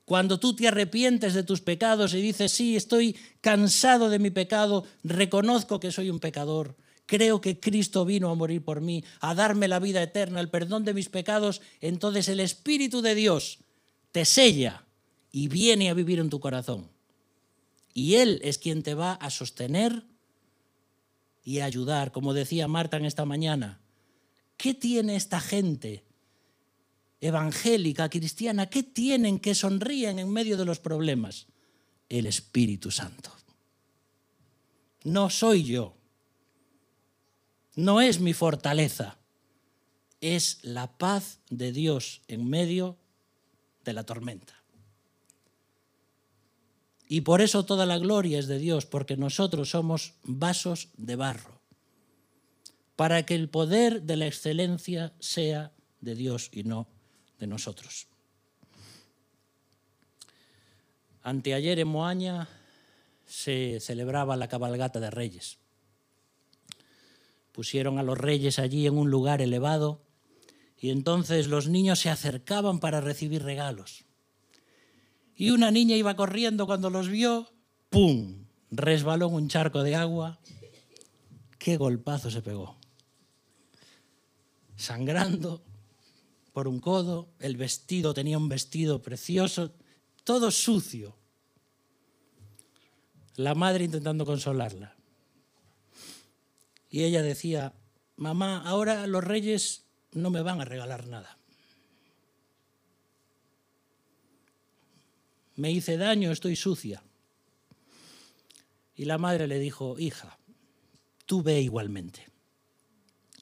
cuando 0.06 0.40
tú 0.40 0.56
te 0.56 0.68
arrepientes 0.68 1.34
de 1.34 1.44
tus 1.44 1.62
pecados 1.62 2.14
y 2.14 2.22
dices, 2.22 2.52
sí, 2.52 2.76
estoy 2.76 3.18
cansado 3.42 4.10
de 4.10 4.20
mi 4.20 4.30
pecado, 4.30 4.86
reconozco 5.04 5.80
que 5.80 5.92
soy 5.92 6.12
un 6.12 6.20
pecador, 6.20 6.78
creo 7.08 7.42
que 7.42 7.60
Cristo 7.60 8.06
vino 8.06 8.30
a 8.30 8.36
morir 8.36 8.64
por 8.64 8.82
mí, 8.82 9.04
a 9.20 9.34
darme 9.34 9.68
la 9.68 9.80
vida 9.80 10.04
eterna, 10.04 10.40
el 10.40 10.50
perdón 10.50 10.86
de 10.86 10.94
mis 10.94 11.10
pecados, 11.10 11.62
entonces 11.82 12.30
el 12.30 12.40
Espíritu 12.40 13.02
de 13.02 13.16
Dios 13.16 13.60
te 14.12 14.26
sella 14.26 14.86
y 15.32 15.48
viene 15.48 15.90
a 15.90 15.96
vivir 15.96 16.20
en 16.20 16.30
tu 16.30 16.40
corazón. 16.40 16.90
Y 17.94 18.16
Él 18.16 18.40
es 18.44 18.60
quien 18.60 18.84
te 18.84 18.94
va 18.94 19.14
a 19.14 19.30
sostener 19.30 20.06
y 21.44 21.60
a 21.60 21.66
ayudar, 21.66 22.12
como 22.12 22.34
decía 22.34 22.68
Marta 22.68 22.98
en 22.98 23.06
esta 23.06 23.26
mañana. 23.26 23.82
¿Qué 24.58 24.74
tiene 24.74 25.16
esta 25.16 25.40
gente 25.40 26.05
evangélica, 27.26 28.10
cristiana, 28.10 28.68
¿qué 28.68 28.84
tienen 28.84 29.40
que 29.40 29.56
sonríen 29.56 30.20
en 30.20 30.30
medio 30.30 30.58
de 30.58 30.66
los 30.66 30.80
problemas? 30.80 31.48
El 32.08 32.28
Espíritu 32.28 32.92
Santo. 32.92 33.32
No 35.04 35.30
soy 35.30 35.64
yo. 35.64 35.96
No 37.76 38.02
es 38.02 38.20
mi 38.20 38.34
fortaleza. 38.34 39.18
Es 40.22 40.60
la 40.64 40.98
paz 40.98 41.40
de 41.50 41.72
Dios 41.72 42.22
en 42.28 42.48
medio 42.48 42.98
de 43.84 43.94
la 43.94 44.04
tormenta. 44.04 44.64
Y 47.08 47.22
por 47.22 47.42
eso 47.42 47.66
toda 47.66 47.86
la 47.86 48.00
gloria 48.00 48.40
es 48.40 48.48
de 48.48 48.58
Dios, 48.58 48.86
porque 48.86 49.18
nosotros 49.18 49.70
somos 49.70 50.16
vasos 50.24 50.90
de 50.98 51.16
barro, 51.16 51.62
para 52.96 53.26
que 53.28 53.36
el 53.36 53.48
poder 53.48 54.04
de 54.04 54.16
la 54.16 54.26
excelencia 54.26 55.14
sea 55.20 55.72
de 56.02 56.16
Dios 56.16 56.50
y 56.52 56.64
no 56.64 56.95
de 57.40 57.48
nosotros. 57.48 58.08
Anteayer 61.24 61.80
en 61.80 61.88
Moaña 61.88 62.48
se 63.26 63.80
celebraba 63.80 64.36
la 64.36 64.48
cabalgata 64.48 65.00
de 65.00 65.10
reyes. 65.10 65.58
Pusieron 67.52 67.98
a 67.98 68.04
los 68.04 68.18
reyes 68.18 68.60
allí 68.60 68.86
en 68.86 68.98
un 68.98 69.10
lugar 69.10 69.42
elevado 69.42 70.02
y 70.80 70.92
entonces 70.92 71.48
los 71.48 71.68
niños 71.68 72.00
se 72.00 72.10
acercaban 72.10 72.80
para 72.80 73.02
recibir 73.02 73.44
regalos. 73.44 74.06
Y 75.36 75.50
una 75.50 75.72
niña 75.72 75.96
iba 75.96 76.16
corriendo 76.16 76.66
cuando 76.66 76.90
los 76.90 77.10
vio, 77.10 77.52
¡pum! 77.90 78.46
Resbaló 78.70 79.28
en 79.30 79.34
un 79.34 79.48
charco 79.50 79.84
de 79.84 79.96
agua. 79.96 80.40
¡Qué 81.58 81.78
golpazo 81.78 82.30
se 82.30 82.42
pegó! 82.42 82.78
Sangrando, 84.76 85.64
por 86.56 86.70
un 86.70 86.80
codo, 86.80 87.34
el 87.40 87.58
vestido 87.58 88.14
tenía 88.14 88.38
un 88.38 88.48
vestido 88.48 89.02
precioso, 89.02 89.74
todo 90.24 90.52
sucio. 90.52 91.18
La 93.36 93.54
madre 93.56 93.84
intentando 93.84 94.26
consolarla. 94.26 94.96
Y 96.90 97.04
ella 97.04 97.22
decía, 97.24 97.74
mamá, 98.16 98.62
ahora 98.66 99.06
los 99.06 99.22
reyes 99.22 99.84
no 100.14 100.30
me 100.30 100.42
van 100.44 100.62
a 100.62 100.64
regalar 100.64 101.08
nada. 101.08 101.38
Me 105.58 105.72
hice 105.72 105.98
daño, 105.98 106.32
estoy 106.32 106.56
sucia. 106.56 107.04
Y 108.96 109.04
la 109.04 109.18
madre 109.18 109.48
le 109.48 109.60
dijo, 109.60 110.00
hija, 110.00 110.40
tú 111.26 111.44
ve 111.44 111.60
igualmente. 111.60 112.26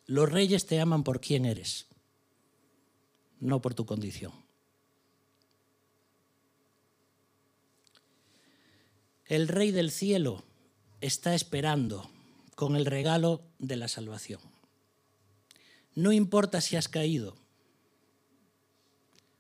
Los 0.08 0.32
reyes 0.32 0.66
te 0.66 0.80
aman 0.80 1.04
por 1.04 1.22
quien 1.22 1.46
eres 1.46 1.93
no 3.44 3.62
por 3.62 3.76
tu 3.76 3.86
condición. 3.86 4.32
El 9.26 9.48
Rey 9.48 9.72
del 9.72 9.92
Cielo 9.92 10.44
está 11.02 11.36
esperando 11.36 12.10
con 12.56 12.76
el 12.76 12.86
regalo 12.86 13.42
de 13.60 13.76
la 13.76 13.88
salvación. 13.88 14.40
No 15.96 16.12
importa 16.12 16.62
si 16.62 16.76
has 16.76 16.88
caído, 16.88 17.36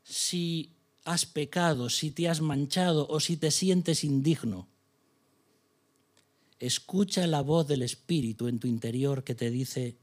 si 0.03 0.71
has 1.05 1.25
pecado, 1.25 1.89
si 1.89 2.11
te 2.11 2.29
has 2.29 2.41
manchado 2.41 3.07
o 3.07 3.19
si 3.19 3.37
te 3.37 3.51
sientes 3.51 4.03
indigno. 4.03 4.67
Escucha 6.59 7.27
la 7.27 7.41
voz 7.41 7.67
del 7.67 7.81
Espíritu 7.81 8.47
en 8.47 8.59
tu 8.59 8.67
interior 8.67 9.23
que 9.23 9.35
te 9.35 9.49
dice, 9.49 9.97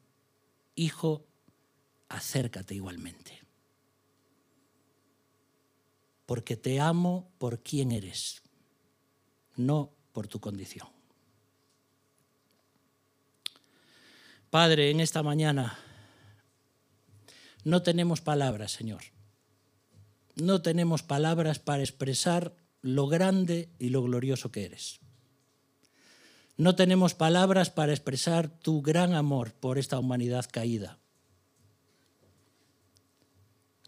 Hijo, 0.74 1.26
acércate 2.09 2.74
igualmente 2.74 3.39
porque 6.31 6.57
te 6.57 6.78
amo 6.78 7.28
por 7.39 7.61
quien 7.61 7.91
eres, 7.91 8.43
no 9.57 9.91
por 10.12 10.28
tu 10.28 10.39
condición. 10.39 10.87
Padre, 14.49 14.93
en 14.93 15.01
esta 15.01 15.24
mañana 15.24 15.76
no 17.64 17.83
tenemos 17.83 18.20
palabras, 18.20 18.70
Señor. 18.70 19.03
No 20.37 20.62
tenemos 20.62 21.03
palabras 21.03 21.59
para 21.59 21.83
expresar 21.83 22.55
lo 22.81 23.09
grande 23.09 23.68
y 23.81 23.89
lo 23.89 24.01
glorioso 24.05 24.53
que 24.53 24.66
eres. 24.66 25.01
No 26.57 26.76
tenemos 26.76 27.14
palabras 27.14 27.70
para 27.70 27.91
expresar 27.91 28.57
tu 28.61 28.83
gran 28.83 29.14
amor 29.14 29.53
por 29.55 29.78
esta 29.78 29.99
humanidad 29.99 30.47
caída. 30.49 31.01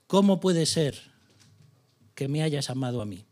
¿Cómo 0.08 0.40
puede 0.40 0.66
ser 0.66 1.11
que 2.14 2.28
me 2.28 2.42
hayas 2.42 2.70
amado 2.70 3.02
a 3.02 3.06
mí? 3.06 3.26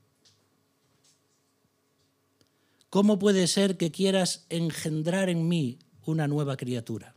¿Cómo 2.91 3.19
puede 3.19 3.47
ser 3.47 3.77
que 3.77 3.93
quieras 3.93 4.47
engendrar 4.49 5.29
en 5.29 5.49
mí 5.49 5.79
una 6.07 6.27
nueva 6.27 6.57
criatura? 6.57 7.15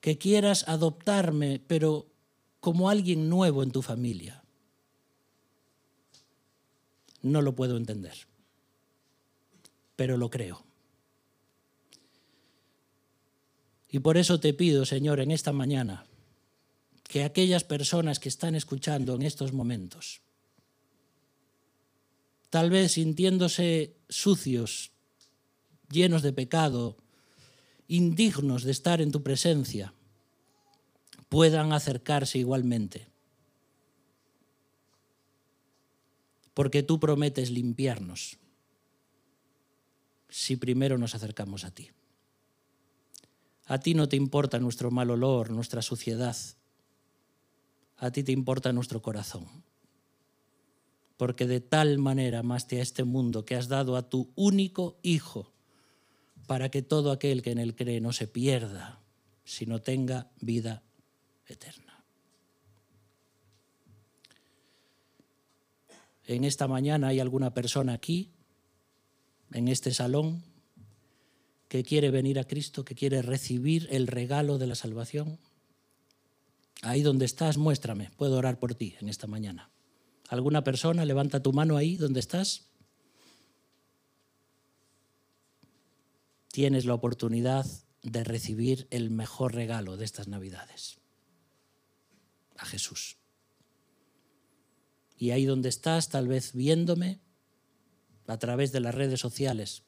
Que 0.00 0.18
quieras 0.18 0.68
adoptarme, 0.68 1.60
pero 1.66 2.06
como 2.60 2.88
alguien 2.88 3.28
nuevo 3.28 3.62
en 3.62 3.72
tu 3.72 3.82
familia. 3.82 4.42
No 7.22 7.42
lo 7.42 7.54
puedo 7.54 7.76
entender, 7.76 8.26
pero 9.96 10.16
lo 10.16 10.30
creo. 10.30 10.64
Y 13.88 13.98
por 13.98 14.16
eso 14.16 14.38
te 14.38 14.54
pido, 14.54 14.86
Señor, 14.86 15.20
en 15.20 15.32
esta 15.32 15.52
mañana, 15.52 16.06
que 17.10 17.24
aquellas 17.24 17.64
personas 17.64 18.20
que 18.20 18.28
están 18.28 18.54
escuchando 18.54 19.16
en 19.16 19.22
estos 19.22 19.52
momentos, 19.52 20.22
tal 22.50 22.70
vez 22.70 22.92
sintiéndose 22.92 23.96
sucios, 24.08 24.92
llenos 25.90 26.22
de 26.22 26.32
pecado, 26.32 26.98
indignos 27.88 28.62
de 28.62 28.70
estar 28.70 29.00
en 29.00 29.10
tu 29.10 29.24
presencia, 29.24 29.92
puedan 31.28 31.72
acercarse 31.72 32.38
igualmente. 32.38 33.08
Porque 36.54 36.84
tú 36.84 37.00
prometes 37.00 37.50
limpiarnos 37.50 38.38
si 40.28 40.54
primero 40.54 40.96
nos 40.96 41.16
acercamos 41.16 41.64
a 41.64 41.72
ti. 41.72 41.90
A 43.66 43.80
ti 43.80 43.94
no 43.94 44.08
te 44.08 44.14
importa 44.14 44.60
nuestro 44.60 44.92
mal 44.92 45.10
olor, 45.10 45.50
nuestra 45.50 45.82
suciedad. 45.82 46.36
A 48.00 48.10
ti 48.10 48.24
te 48.24 48.32
importa 48.32 48.72
nuestro 48.72 49.02
corazón. 49.02 49.46
Porque 51.18 51.46
de 51.46 51.60
tal 51.60 51.98
manera 51.98 52.38
amaste 52.38 52.80
a 52.80 52.82
este 52.82 53.04
mundo 53.04 53.44
que 53.44 53.54
has 53.54 53.68
dado 53.68 53.94
a 53.96 54.08
tu 54.08 54.32
único 54.34 54.98
Hijo, 55.02 55.52
para 56.46 56.70
que 56.70 56.82
todo 56.82 57.12
aquel 57.12 57.42
que 57.42 57.52
en 57.52 57.58
él 57.58 57.76
cree 57.76 58.00
no 58.00 58.12
se 58.12 58.26
pierda, 58.26 59.00
sino 59.44 59.82
tenga 59.82 60.30
vida 60.40 60.82
eterna. 61.46 62.04
En 66.26 66.44
esta 66.44 66.66
mañana 66.66 67.08
hay 67.08 67.20
alguna 67.20 67.52
persona 67.52 67.92
aquí, 67.92 68.30
en 69.52 69.68
este 69.68 69.92
salón, 69.92 70.42
que 71.68 71.84
quiere 71.84 72.10
venir 72.10 72.38
a 72.38 72.44
Cristo, 72.44 72.84
que 72.84 72.94
quiere 72.94 73.20
recibir 73.20 73.86
el 73.90 74.06
regalo 74.06 74.56
de 74.56 74.66
la 74.66 74.74
salvación. 74.74 75.38
Ahí 76.82 77.02
donde 77.02 77.26
estás, 77.26 77.58
muéstrame, 77.58 78.10
puedo 78.16 78.38
orar 78.38 78.58
por 78.58 78.74
ti 78.74 78.94
en 79.00 79.08
esta 79.08 79.26
mañana. 79.26 79.70
¿Alguna 80.28 80.64
persona? 80.64 81.04
Levanta 81.04 81.42
tu 81.42 81.52
mano 81.52 81.76
ahí 81.76 81.96
donde 81.96 82.20
estás. 82.20 82.68
Tienes 86.52 86.84
la 86.84 86.94
oportunidad 86.94 87.66
de 88.02 88.24
recibir 88.24 88.86
el 88.90 89.10
mejor 89.10 89.54
regalo 89.54 89.96
de 89.96 90.04
estas 90.04 90.28
Navidades, 90.28 90.98
a 92.56 92.64
Jesús. 92.64 93.18
Y 95.18 95.32
ahí 95.32 95.44
donde 95.44 95.68
estás, 95.68 96.08
tal 96.08 96.28
vez 96.28 96.54
viéndome 96.54 97.20
a 98.26 98.38
través 98.38 98.72
de 98.72 98.80
las 98.80 98.94
redes 98.94 99.20
sociales, 99.20 99.82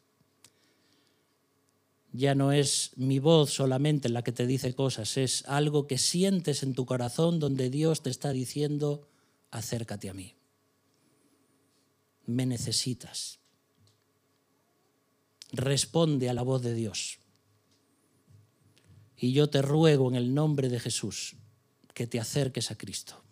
ya 2.13 2.35
no 2.35 2.53
es 2.53 2.93
mi 2.97 3.19
voz 3.19 3.53
solamente 3.53 4.09
la 4.09 4.23
que 4.23 4.33
te 4.33 4.47
dice 4.47 4.75
cosas, 4.75 5.17
es 5.17 5.45
algo 5.47 5.87
que 5.87 5.99
sientes 5.99 6.63
en 6.63 6.75
tu 6.75 6.85
corazón 6.85 7.41
donde 7.41 7.71
Dios 7.71 8.03
te 8.03 8.11
está 8.11 8.33
diciendo, 8.33 9.09
acércate 9.51 10.11
a 10.11 10.15
mí. 10.15 10.35
Me 12.27 12.47
necesitas. 12.47 13.41
Responde 15.53 16.29
a 16.29 16.35
la 16.35 16.43
voz 16.43 16.63
de 16.63 16.75
Dios. 16.75 17.19
Y 19.17 19.33
yo 19.33 19.49
te 19.49 19.63
ruego 19.63 20.09
en 20.09 20.17
el 20.17 20.35
nombre 20.35 20.69
de 20.69 20.81
Jesús 20.81 21.37
que 21.95 22.07
te 22.07 22.19
acerques 22.19 22.71
a 22.71 22.77
Cristo, 22.77 23.23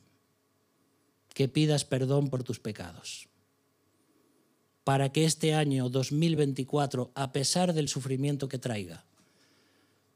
que 1.35 1.49
pidas 1.49 1.85
perdón 1.85 2.29
por 2.29 2.45
tus 2.45 2.61
pecados 2.61 3.30
para 4.85 5.13
que 5.13 5.25
este 5.25 5.55
año 5.55 5.89
2024, 5.89 7.13
a 7.15 7.33
pesar 7.33 7.75
del 7.75 7.89
sufrimiento 7.89 8.49
que 8.49 8.59
traiga, 8.59 9.05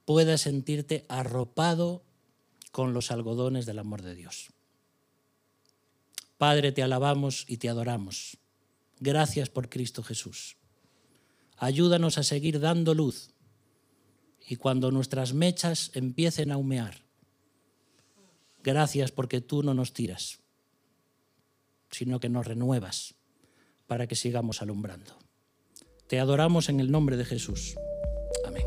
puedas 0.04 0.42
sentirte 0.42 1.04
arropado 1.08 2.02
con 2.72 2.92
los 2.92 3.10
algodones 3.10 3.66
del 3.66 3.78
amor 3.78 4.02
de 4.02 4.14
Dios. 4.14 4.48
Padre, 6.38 6.72
te 6.72 6.82
alabamos 6.82 7.44
y 7.46 7.58
te 7.58 7.68
adoramos. 7.68 8.38
Gracias 9.00 9.48
por 9.48 9.68
Cristo 9.68 10.02
Jesús. 10.02 10.56
Ayúdanos 11.56 12.18
a 12.18 12.22
seguir 12.22 12.58
dando 12.58 12.94
luz 12.94 13.30
y 14.46 14.56
cuando 14.56 14.90
nuestras 14.90 15.32
mechas 15.32 15.90
empiecen 15.94 16.50
a 16.50 16.56
humear, 16.56 17.02
gracias 18.62 19.12
porque 19.12 19.40
tú 19.40 19.62
no 19.62 19.72
nos 19.72 19.92
tiras, 19.92 20.40
sino 21.90 22.18
que 22.18 22.28
nos 22.28 22.46
renuevas 22.46 23.13
para 23.94 24.08
que 24.08 24.16
sigamos 24.16 24.60
alumbrando. 24.60 25.12
Te 26.08 26.18
adoramos 26.18 26.68
en 26.68 26.80
el 26.80 26.90
nombre 26.90 27.16
de 27.16 27.24
Jesús. 27.24 27.76
Amén. 28.44 28.64